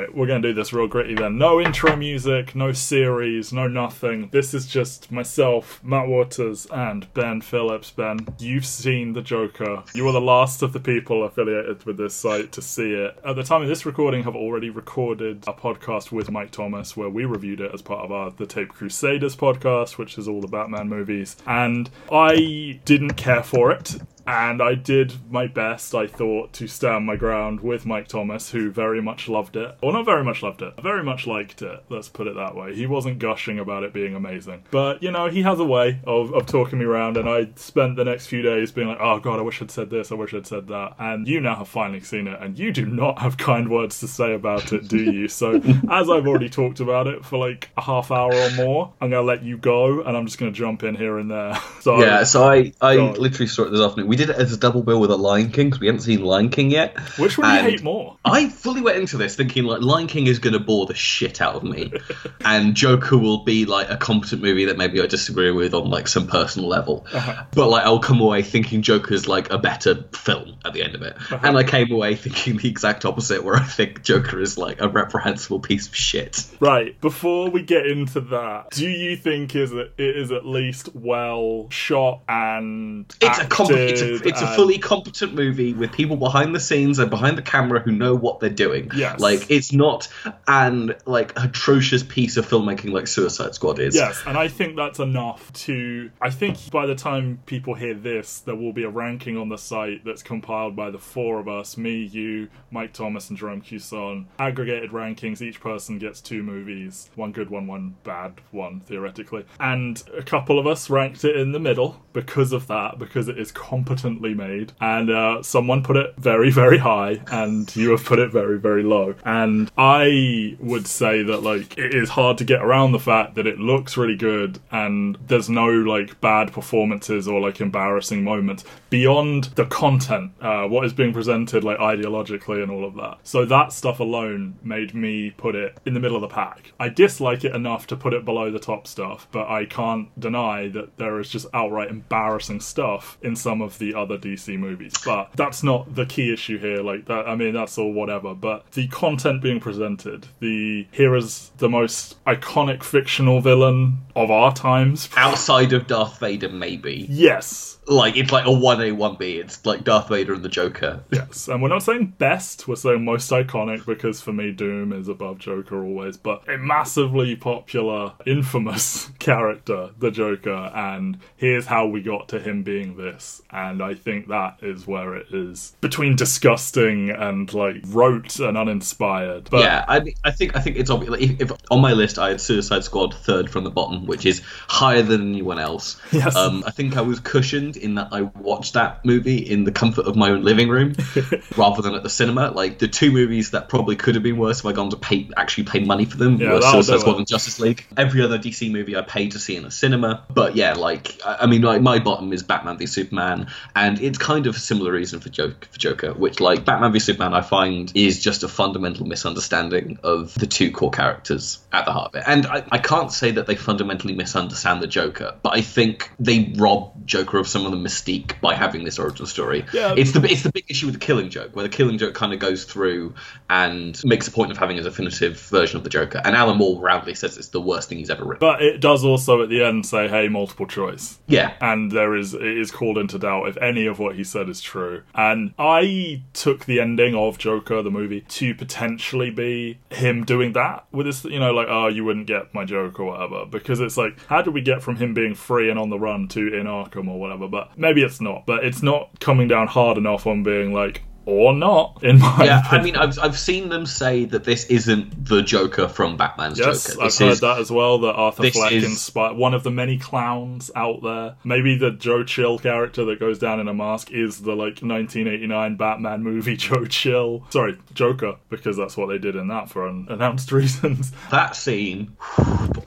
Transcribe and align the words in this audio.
right, 0.00 0.14
we're 0.14 0.26
going 0.26 0.42
to 0.42 0.48
do 0.48 0.54
this 0.54 0.72
real 0.72 0.86
gritty 0.86 1.14
then. 1.14 1.38
No 1.38 1.60
intro 1.60 1.96
music, 1.96 2.54
no 2.54 2.72
series, 2.72 3.52
no 3.52 3.68
nothing. 3.68 4.28
This 4.32 4.54
is 4.54 4.66
just 4.66 5.10
myself, 5.10 5.80
Matt 5.82 6.08
Waters, 6.08 6.66
and 6.70 7.12
Ben 7.14 7.40
Phillips. 7.40 7.90
Ben, 7.90 8.26
you've 8.38 8.66
seen 8.66 9.12
The 9.12 9.22
Joker. 9.22 9.82
You 9.94 10.04
were 10.04 10.12
the 10.12 10.20
last 10.20 10.62
of 10.62 10.72
the 10.72 10.80
people 10.80 11.24
affiliated 11.24 11.84
with 11.84 11.96
this 11.96 12.14
site 12.14 12.52
to 12.52 12.62
see 12.62 12.92
it. 12.92 13.18
At 13.24 13.36
the 13.36 13.42
time 13.42 13.62
of 13.62 13.68
this 13.68 13.86
recording, 13.86 14.22
have 14.24 14.36
already 14.36 14.70
recorded 14.70 15.44
a 15.46 15.52
podcast 15.52 16.12
with 16.12 16.30
Mike 16.30 16.50
Thomas 16.50 16.96
where 16.96 17.10
we 17.10 17.24
reviewed 17.24 17.60
it 17.60 17.72
as 17.74 17.82
part 17.82 18.04
of 18.04 18.12
our 18.12 18.30
The 18.30 18.46
Tape 18.46 18.70
Crusaders 18.70 19.36
podcast, 19.36 19.98
which 19.98 20.18
is 20.18 20.28
all 20.28 20.40
the 20.40 20.46
Batman 20.46 20.88
movies. 20.88 21.36
And 21.46 21.90
I 22.10 22.80
didn't 22.84 23.14
care 23.14 23.42
for 23.42 23.70
it 23.72 23.96
and 24.26 24.62
I 24.62 24.74
did 24.74 25.14
my 25.30 25.46
best, 25.46 25.94
I 25.94 26.06
thought, 26.06 26.52
to 26.54 26.66
stand 26.66 27.06
my 27.06 27.16
ground 27.16 27.60
with 27.60 27.86
Mike 27.86 28.08
Thomas, 28.08 28.50
who 28.50 28.70
very 28.70 29.00
much 29.02 29.28
loved 29.28 29.56
it. 29.56 29.76
Or 29.82 29.92
not 29.92 30.04
very 30.04 30.24
much 30.24 30.42
loved 30.42 30.62
it, 30.62 30.74
very 30.82 31.02
much 31.02 31.26
liked 31.26 31.62
it, 31.62 31.84
let's 31.88 32.08
put 32.08 32.26
it 32.26 32.36
that 32.36 32.54
way. 32.54 32.74
He 32.74 32.86
wasn't 32.86 33.18
gushing 33.18 33.58
about 33.58 33.82
it 33.84 33.92
being 33.92 34.14
amazing. 34.14 34.64
But, 34.70 35.02
you 35.02 35.10
know, 35.10 35.28
he 35.28 35.42
has 35.42 35.58
a 35.58 35.64
way 35.64 36.00
of, 36.04 36.32
of 36.34 36.46
talking 36.46 36.78
me 36.78 36.84
around, 36.84 37.16
and 37.16 37.28
I 37.28 37.48
spent 37.56 37.96
the 37.96 38.04
next 38.04 38.26
few 38.26 38.42
days 38.42 38.72
being 38.72 38.88
like, 38.88 38.98
oh 39.00 39.18
god, 39.18 39.38
I 39.38 39.42
wish 39.42 39.60
I'd 39.62 39.70
said 39.70 39.90
this, 39.90 40.12
I 40.12 40.14
wish 40.14 40.34
I'd 40.34 40.46
said 40.46 40.68
that. 40.68 40.94
And 40.98 41.26
you 41.26 41.40
now 41.40 41.56
have 41.56 41.68
finally 41.68 42.00
seen 42.00 42.28
it, 42.28 42.40
and 42.40 42.58
you 42.58 42.72
do 42.72 42.86
not 42.86 43.18
have 43.18 43.36
kind 43.36 43.70
words 43.70 44.00
to 44.00 44.08
say 44.08 44.34
about 44.34 44.72
it, 44.72 44.88
do 44.88 44.98
you? 44.98 45.28
So, 45.28 45.54
as 45.90 46.10
I've 46.10 46.26
already 46.26 46.48
talked 46.48 46.80
about 46.80 47.06
it 47.06 47.24
for 47.24 47.38
like 47.38 47.70
a 47.76 47.82
half 47.82 48.10
hour 48.10 48.34
or 48.34 48.50
more, 48.52 48.92
I'm 49.00 49.10
going 49.10 49.22
to 49.22 49.26
let 49.26 49.42
you 49.42 49.56
go, 49.56 50.02
and 50.02 50.16
I'm 50.16 50.26
just 50.26 50.38
going 50.38 50.52
to 50.52 50.58
jump 50.58 50.82
in 50.82 50.94
here 50.94 51.18
and 51.18 51.30
there. 51.30 51.58
So, 51.80 51.98
yeah, 51.98 52.24
so 52.24 52.44
I, 52.44 52.72
I 52.82 52.96
literally 52.96 53.46
it 53.46 53.70
this 53.70 53.80
afternoon. 53.80 54.09
We 54.10 54.16
did 54.16 54.28
it 54.28 54.34
as 54.34 54.52
a 54.52 54.56
double 54.56 54.82
bill 54.82 54.98
with 54.98 55.12
a 55.12 55.16
Lion 55.16 55.52
King 55.52 55.68
because 55.68 55.78
we 55.78 55.86
hadn't 55.86 56.00
seen 56.00 56.24
Lion 56.24 56.48
King 56.48 56.72
yet. 56.72 56.98
Which 57.16 57.38
one 57.38 57.48
do 57.48 57.62
you 57.62 57.70
hate 57.70 57.82
more? 57.84 58.16
I 58.24 58.48
fully 58.48 58.80
went 58.80 58.98
into 58.98 59.16
this 59.16 59.36
thinking 59.36 59.62
like 59.62 59.82
Lion 59.82 60.08
King 60.08 60.26
is 60.26 60.40
going 60.40 60.54
to 60.54 60.58
bore 60.58 60.86
the 60.86 60.96
shit 60.96 61.40
out 61.40 61.54
of 61.54 61.62
me, 61.62 61.92
and 62.44 62.74
Joker 62.74 63.16
will 63.16 63.44
be 63.44 63.66
like 63.66 63.88
a 63.88 63.96
competent 63.96 64.42
movie 64.42 64.64
that 64.64 64.76
maybe 64.76 65.00
I 65.00 65.06
disagree 65.06 65.52
with 65.52 65.74
on 65.74 65.90
like 65.90 66.08
some 66.08 66.26
personal 66.26 66.68
level, 66.68 67.06
uh-huh. 67.12 67.44
but 67.52 67.68
like 67.68 67.84
I'll 67.84 68.00
come 68.00 68.20
away 68.20 68.42
thinking 68.42 68.82
Joker's 68.82 69.28
like 69.28 69.50
a 69.50 69.58
better 69.58 70.02
film 70.12 70.56
at 70.64 70.72
the 70.72 70.82
end 70.82 70.96
of 70.96 71.02
it, 71.02 71.14
uh-huh. 71.16 71.38
and 71.44 71.56
I 71.56 71.62
came 71.62 71.92
away 71.92 72.16
thinking 72.16 72.56
the 72.56 72.68
exact 72.68 73.04
opposite, 73.04 73.44
where 73.44 73.54
I 73.54 73.62
think 73.62 74.02
Joker 74.02 74.40
is 74.40 74.58
like 74.58 74.80
a 74.80 74.88
reprehensible 74.88 75.60
piece 75.60 75.86
of 75.86 75.94
shit. 75.94 76.48
Right. 76.58 77.00
Before 77.00 77.48
we 77.48 77.62
get 77.62 77.86
into 77.86 78.22
that, 78.22 78.70
do 78.70 78.88
you 78.88 79.16
think 79.16 79.54
is 79.54 79.70
it, 79.70 79.92
it 79.98 80.16
is 80.16 80.32
at 80.32 80.44
least 80.44 80.96
well 80.96 81.68
shot 81.70 82.22
and 82.28 83.06
it's 83.20 83.38
a, 83.38 83.46
com- 83.46 83.68
it's 84.00 84.24
a 84.24 84.28
it's 84.28 84.42
a 84.42 84.48
um, 84.48 84.54
fully 84.54 84.78
competent 84.78 85.34
movie 85.34 85.74
with 85.74 85.92
people 85.92 86.16
behind 86.16 86.54
the 86.54 86.60
scenes 86.60 86.98
and 86.98 87.10
behind 87.10 87.38
the 87.38 87.42
camera 87.42 87.80
who 87.80 87.92
know 87.92 88.14
what 88.14 88.40
they're 88.40 88.50
doing. 88.50 88.90
Yes. 88.94 89.20
Like 89.20 89.50
it's 89.50 89.72
not 89.72 90.08
an 90.48 90.94
like 91.06 91.32
atrocious 91.36 92.02
piece 92.02 92.36
of 92.36 92.46
filmmaking 92.46 92.92
like 92.92 93.06
Suicide 93.06 93.54
Squad 93.54 93.78
is. 93.78 93.94
Yes, 93.94 94.22
and 94.26 94.36
I 94.36 94.48
think 94.48 94.76
that's 94.76 94.98
enough 94.98 95.52
to 95.52 96.10
I 96.20 96.30
think 96.30 96.70
by 96.70 96.86
the 96.86 96.94
time 96.94 97.40
people 97.46 97.74
hear 97.74 97.94
this, 97.94 98.40
there 98.40 98.56
will 98.56 98.72
be 98.72 98.84
a 98.84 98.90
ranking 98.90 99.36
on 99.36 99.48
the 99.48 99.58
site 99.58 100.04
that's 100.04 100.22
compiled 100.22 100.76
by 100.76 100.90
the 100.90 100.98
four 100.98 101.38
of 101.38 101.48
us, 101.48 101.76
me, 101.76 102.04
you, 102.04 102.48
Mike 102.70 102.92
Thomas, 102.92 103.28
and 103.28 103.38
Jerome 103.38 103.60
Cuson. 103.60 104.28
Aggregated 104.38 104.90
rankings, 104.90 105.40
each 105.40 105.60
person 105.60 105.98
gets 105.98 106.20
two 106.20 106.42
movies. 106.42 107.10
One 107.14 107.32
good 107.32 107.50
one, 107.50 107.66
one 107.66 107.96
bad 108.04 108.40
one, 108.50 108.80
theoretically. 108.80 109.44
And 109.58 110.02
a 110.16 110.22
couple 110.22 110.58
of 110.58 110.66
us 110.66 110.90
ranked 110.90 111.24
it 111.24 111.36
in 111.36 111.52
the 111.52 111.58
middle 111.58 112.02
because 112.12 112.52
of 112.52 112.66
that, 112.68 112.98
because 112.98 113.28
it 113.28 113.38
is 113.38 113.52
competently 113.90 114.34
made, 114.34 114.72
and 114.80 115.10
uh, 115.10 115.42
someone 115.42 115.82
put 115.82 115.96
it 115.96 116.14
very, 116.16 116.50
very 116.50 116.78
high, 116.78 117.20
and 117.30 117.74
you 117.74 117.90
have 117.90 118.04
put 118.04 118.20
it 118.20 118.30
very, 118.30 118.58
very 118.58 118.84
low. 118.84 119.14
And 119.24 119.70
I 119.76 120.56
would 120.60 120.86
say 120.86 121.22
that 121.24 121.42
like 121.42 121.76
it 121.76 121.94
is 121.94 122.10
hard 122.10 122.38
to 122.38 122.44
get 122.44 122.62
around 122.62 122.92
the 122.92 123.00
fact 123.00 123.34
that 123.34 123.46
it 123.46 123.58
looks 123.58 123.96
really 123.96 124.16
good, 124.16 124.60
and 124.70 125.18
there's 125.26 125.50
no 125.50 125.66
like 125.66 126.20
bad 126.20 126.52
performances 126.52 127.26
or 127.26 127.40
like 127.40 127.60
embarrassing 127.60 128.22
moments 128.22 128.64
beyond 128.90 129.44
the 129.54 129.66
content, 129.66 130.32
uh, 130.40 130.64
what 130.64 130.84
is 130.84 130.92
being 130.92 131.12
presented 131.12 131.64
like 131.64 131.78
ideologically 131.78 132.62
and 132.62 132.70
all 132.70 132.84
of 132.84 132.94
that. 132.96 133.18
So 133.22 133.44
that 133.44 133.72
stuff 133.72 134.00
alone 134.00 134.58
made 134.62 134.94
me 134.94 135.30
put 135.30 135.54
it 135.54 135.78
in 135.86 135.94
the 135.94 136.00
middle 136.00 136.16
of 136.16 136.22
the 136.22 136.28
pack. 136.28 136.72
I 136.78 136.88
dislike 136.88 137.44
it 137.44 137.54
enough 137.54 137.86
to 137.88 137.96
put 137.96 138.12
it 138.12 138.24
below 138.24 138.50
the 138.50 138.58
top 138.58 138.86
stuff, 138.86 139.28
but 139.32 139.48
I 139.48 139.64
can't 139.64 140.08
deny 140.18 140.68
that 140.68 140.96
there 140.96 141.18
is 141.20 141.28
just 141.28 141.46
outright 141.54 141.90
embarrassing 141.90 142.60
stuff 142.60 143.18
in 143.22 143.36
some 143.36 143.62
of 143.62 143.78
the 143.80 143.94
other 143.94 144.16
DC 144.16 144.56
movies. 144.56 144.92
But 145.04 145.30
that's 145.34 145.64
not 145.64 145.96
the 145.96 146.06
key 146.06 146.32
issue 146.32 146.58
here. 146.58 146.82
Like 146.82 147.06
that, 147.06 147.26
I 147.26 147.34
mean, 147.34 147.52
that's 147.52 147.76
all 147.76 147.92
whatever. 147.92 148.34
But 148.34 148.70
the 148.72 148.86
content 148.86 149.42
being 149.42 149.58
presented, 149.58 150.28
the 150.38 150.86
here 150.92 151.16
is 151.16 151.50
the 151.58 151.68
most 151.68 152.22
iconic 152.24 152.84
fictional 152.84 153.40
villain 153.40 153.98
of 154.14 154.30
our 154.30 154.54
times, 154.54 155.08
outside 155.16 155.72
of 155.72 155.88
Darth 155.88 156.20
Vader, 156.20 156.48
maybe. 156.48 157.06
Yes, 157.10 157.78
like 157.90 158.16
it's 158.16 158.30
like 158.30 158.46
a 158.46 158.52
one 158.52 158.80
A 158.80 158.92
one 158.92 159.16
B. 159.16 159.38
It's 159.38 159.64
like 159.66 159.84
Darth 159.84 160.08
Vader 160.08 160.34
and 160.34 160.42
the 160.42 160.48
Joker. 160.48 161.02
yes, 161.10 161.48
and 161.48 161.62
we're 161.62 161.68
not 161.68 161.82
saying 161.82 162.14
best. 162.18 162.68
We're 162.68 162.76
saying 162.76 163.04
most 163.04 163.30
iconic 163.30 163.84
because 163.84 164.20
for 164.20 164.32
me, 164.32 164.52
Doom 164.52 164.92
is 164.92 165.08
above 165.08 165.38
Joker 165.38 165.82
always. 165.82 166.16
But 166.16 166.48
a 166.48 166.56
massively 166.58 167.34
popular, 167.36 168.12
infamous 168.26 169.10
character, 169.18 169.90
the 169.98 170.10
Joker, 170.10 170.70
and 170.74 171.18
here's 171.36 171.66
how 171.66 171.86
we 171.86 172.02
got 172.02 172.28
to 172.28 172.38
him 172.38 172.62
being 172.62 172.96
this. 172.96 173.42
And 173.50 173.69
I 173.82 173.94
think 173.94 174.28
that 174.28 174.58
is 174.62 174.86
where 174.86 175.14
it 175.16 175.26
is 175.32 175.76
between 175.80 176.16
disgusting 176.16 177.10
and 177.10 177.52
like 177.52 177.76
rote 177.86 178.38
and 178.40 178.56
uninspired. 178.56 179.48
But 179.50 179.60
yeah, 179.60 179.84
I, 179.86 180.14
I 180.24 180.30
think 180.30 180.56
I 180.56 180.60
think 180.60 180.76
it's 180.76 180.90
obvious. 180.90 181.10
Like, 181.10 181.22
if, 181.22 181.40
if, 181.40 181.52
on 181.70 181.80
my 181.80 181.92
list 181.92 182.18
I 182.18 182.30
had 182.30 182.40
Suicide 182.40 182.84
Squad 182.84 183.14
third 183.14 183.50
from 183.50 183.64
the 183.64 183.70
bottom, 183.70 184.06
which 184.06 184.26
is 184.26 184.42
higher 184.68 185.02
than 185.02 185.28
anyone 185.28 185.58
else. 185.58 186.00
Yes. 186.20 186.36
Um, 186.36 186.64
I 186.66 186.70
think 186.70 186.98
I 186.98 187.00
was 187.00 187.18
cushioned 187.20 187.78
in 187.78 187.94
that 187.94 188.08
I 188.12 188.22
watched 188.22 188.74
that 188.74 189.02
movie 189.06 189.38
in 189.38 189.64
the 189.64 189.72
comfort 189.72 190.06
of 190.06 190.16
my 190.16 190.28
own 190.28 190.42
living 190.42 190.68
room 190.68 190.94
rather 191.56 191.80
than 191.80 191.94
at 191.94 192.02
the 192.02 192.10
cinema. 192.10 192.50
Like 192.50 192.78
the 192.78 192.88
two 192.88 193.10
movies 193.10 193.52
that 193.52 193.70
probably 193.70 193.96
could 193.96 194.14
have 194.16 194.24
been 194.24 194.36
worse 194.36 194.60
if 194.60 194.66
I 194.66 194.72
gone 194.72 194.90
to 194.90 194.96
pay 194.96 195.30
actually 195.36 195.64
pay 195.64 195.80
money 195.80 196.04
for 196.04 196.18
them 196.18 196.38
yeah, 196.38 196.52
were 196.52 196.60
Suicide 196.60 197.00
Squad 197.00 197.16
and 197.16 197.26
Justice 197.26 197.58
League. 197.58 197.86
Every 197.96 198.22
other 198.22 198.38
DC 198.38 198.70
movie 198.70 198.96
I 198.96 199.02
paid 199.02 199.32
to 199.32 199.38
see 199.38 199.56
in 199.56 199.64
a 199.64 199.70
cinema. 199.70 200.24
But 200.28 200.56
yeah, 200.56 200.74
like 200.74 201.18
I, 201.24 201.38
I 201.42 201.46
mean, 201.46 201.62
like 201.62 201.80
my 201.80 201.98
bottom 201.98 202.32
is 202.32 202.42
Batman 202.42 202.76
v 202.76 202.86
Superman, 202.86 203.48
and 203.74 204.00
it's 204.00 204.18
kind 204.18 204.46
of 204.46 204.56
a 204.56 204.58
similar 204.58 204.92
reason 204.92 205.20
for 205.20 205.28
Joker, 205.28 205.68
for 205.70 205.78
Joker, 205.78 206.12
which 206.14 206.40
like 206.40 206.64
Batman 206.64 206.92
v 206.92 206.98
Superman 206.98 207.34
I 207.34 207.42
find 207.42 207.92
is 207.94 208.22
just 208.22 208.42
a 208.42 208.48
fundamental 208.48 209.06
misunderstanding 209.06 209.98
of 210.02 210.34
the 210.34 210.46
two 210.46 210.70
core 210.70 210.90
characters 210.90 211.58
at 211.72 211.84
the 211.84 211.92
heart 211.92 212.14
of 212.14 212.20
it. 212.20 212.24
And 212.26 212.46
I, 212.46 212.64
I 212.70 212.78
can't 212.78 213.12
say 213.12 213.32
that 213.32 213.46
they 213.46 213.54
fundamentally 213.54 214.14
misunderstand 214.14 214.82
the 214.82 214.86
Joker, 214.86 215.36
but 215.42 215.56
I 215.56 215.60
think 215.60 216.10
they 216.18 216.52
rob 216.56 217.06
Joker 217.06 217.38
of 217.38 217.48
some 217.48 217.64
of 217.64 217.72
the 217.72 217.78
mystique 217.78 218.40
by 218.40 218.54
having 218.54 218.84
this 218.84 218.98
origin 218.98 219.26
story. 219.26 219.64
Yeah. 219.72 219.94
It's 219.96 220.12
the 220.12 220.22
it's 220.24 220.42
the 220.42 220.52
big 220.52 220.64
issue 220.68 220.86
with 220.86 220.94
the 220.94 221.00
Killing 221.00 221.30
Joke, 221.30 221.54
where 221.54 221.62
the 221.62 221.68
Killing 221.68 221.98
Joke 221.98 222.14
kind 222.14 222.32
of 222.32 222.38
goes 222.38 222.64
through 222.64 223.14
and 223.48 224.00
makes 224.04 224.28
a 224.28 224.30
point 224.30 224.50
of 224.50 224.58
having 224.58 224.78
a 224.78 224.82
definitive 224.82 225.40
version 225.40 225.76
of 225.76 225.84
the 225.84 225.90
Joker. 225.90 226.20
And 226.24 226.36
Alan 226.36 226.58
Moore 226.58 226.80
roundly 226.80 227.14
says 227.14 227.36
it's 227.36 227.48
the 227.48 227.60
worst 227.60 227.88
thing 227.88 227.98
he's 227.98 228.10
ever 228.10 228.24
written. 228.24 228.40
But 228.40 228.62
it 228.62 228.80
does 228.80 229.04
also 229.04 229.42
at 229.42 229.48
the 229.48 229.64
end 229.64 229.86
say, 229.86 230.08
"Hey, 230.08 230.28
multiple 230.28 230.66
choice." 230.66 231.18
Yeah. 231.26 231.54
And 231.60 231.90
there 231.90 232.16
is 232.16 232.34
it 232.34 232.42
is 232.42 232.70
called 232.70 232.98
into 232.98 233.18
doubt 233.18 233.48
if 233.50 233.56
any 233.58 233.84
of 233.84 233.98
what 233.98 234.16
he 234.16 234.24
said 234.24 234.48
is 234.48 234.62
true. 234.62 235.02
And 235.14 235.52
I 235.58 236.22
took 236.32 236.64
the 236.64 236.80
ending 236.80 237.14
of 237.14 237.36
Joker 237.36 237.82
the 237.82 237.90
movie 237.90 238.22
to 238.22 238.54
potentially 238.54 239.30
be 239.30 239.78
him 239.90 240.24
doing 240.24 240.52
that 240.54 240.86
with 240.92 241.06
this, 241.06 241.24
you 241.24 241.38
know, 241.38 241.52
like, 241.52 241.68
oh, 241.68 241.88
you 241.88 242.04
wouldn't 242.04 242.26
get 242.26 242.54
my 242.54 242.64
joke 242.64 242.98
or 242.98 243.06
whatever, 243.06 243.44
because 243.44 243.80
it's 243.80 243.96
like, 243.96 244.18
how 244.26 244.40
did 244.40 244.54
we 244.54 244.60
get 244.62 244.82
from 244.82 244.96
him 244.96 245.12
being 245.12 245.34
free 245.34 245.68
and 245.68 245.78
on 245.78 245.90
the 245.90 245.98
run 245.98 246.28
to 246.28 246.54
in 246.54 246.66
Arkham 246.66 247.08
or 247.08 247.20
whatever? 247.20 247.48
But 247.48 247.76
maybe 247.76 248.02
it's 248.02 248.20
not. 248.20 248.46
But 248.46 248.64
it's 248.64 248.82
not 248.82 249.20
coming 249.20 249.48
down 249.48 249.66
hard 249.66 249.98
enough 249.98 250.26
on 250.26 250.42
being 250.42 250.72
like, 250.72 251.02
or 251.30 251.52
not. 251.54 252.02
In 252.02 252.18
my 252.18 252.44
yeah, 252.44 252.66
opinion. 252.66 252.80
I 252.80 252.82
mean, 252.82 252.96
I've 252.96 253.18
I've 253.18 253.38
seen 253.38 253.68
them 253.68 253.86
say 253.86 254.24
that 254.26 254.44
this 254.44 254.64
isn't 254.66 255.24
the 255.26 255.42
Joker 255.42 255.88
from 255.88 256.16
Batman's 256.16 256.58
yes, 256.58 256.86
Joker. 256.88 257.00
I've 257.02 257.06
This 257.08 257.18
heard 257.18 257.30
is- 257.32 257.40
that 257.40 257.58
as 257.58 257.70
well. 257.70 257.98
That 258.00 258.14
Arthur 258.14 258.50
Fleck 258.50 258.72
is- 258.72 258.84
inspired 258.84 259.36
one 259.36 259.54
of 259.54 259.62
the 259.62 259.70
many 259.70 259.98
clowns 259.98 260.70
out 260.74 261.02
there. 261.02 261.36
Maybe 261.44 261.76
the 261.78 261.92
Joe 261.92 262.24
Chill 262.24 262.58
character 262.58 263.04
that 263.06 263.20
goes 263.20 263.38
down 263.38 263.60
in 263.60 263.68
a 263.68 263.74
mask 263.74 264.10
is 264.10 264.40
the 264.42 264.52
like 264.56 264.82
1989 264.82 265.76
Batman 265.76 266.22
movie 266.22 266.56
Joe 266.58 266.84
Chill. 266.86 267.44
Sorry, 267.50 267.76
Joker, 267.94 268.36
because 268.48 268.76
that's 268.76 268.96
what 268.96 269.06
they 269.08 269.18
did 269.18 269.36
in 269.36 269.48
that 269.48 269.70
for 269.70 269.88
unannounced 269.88 270.50
reasons. 270.52 271.12
That 271.30 271.54
scene, 271.56 272.16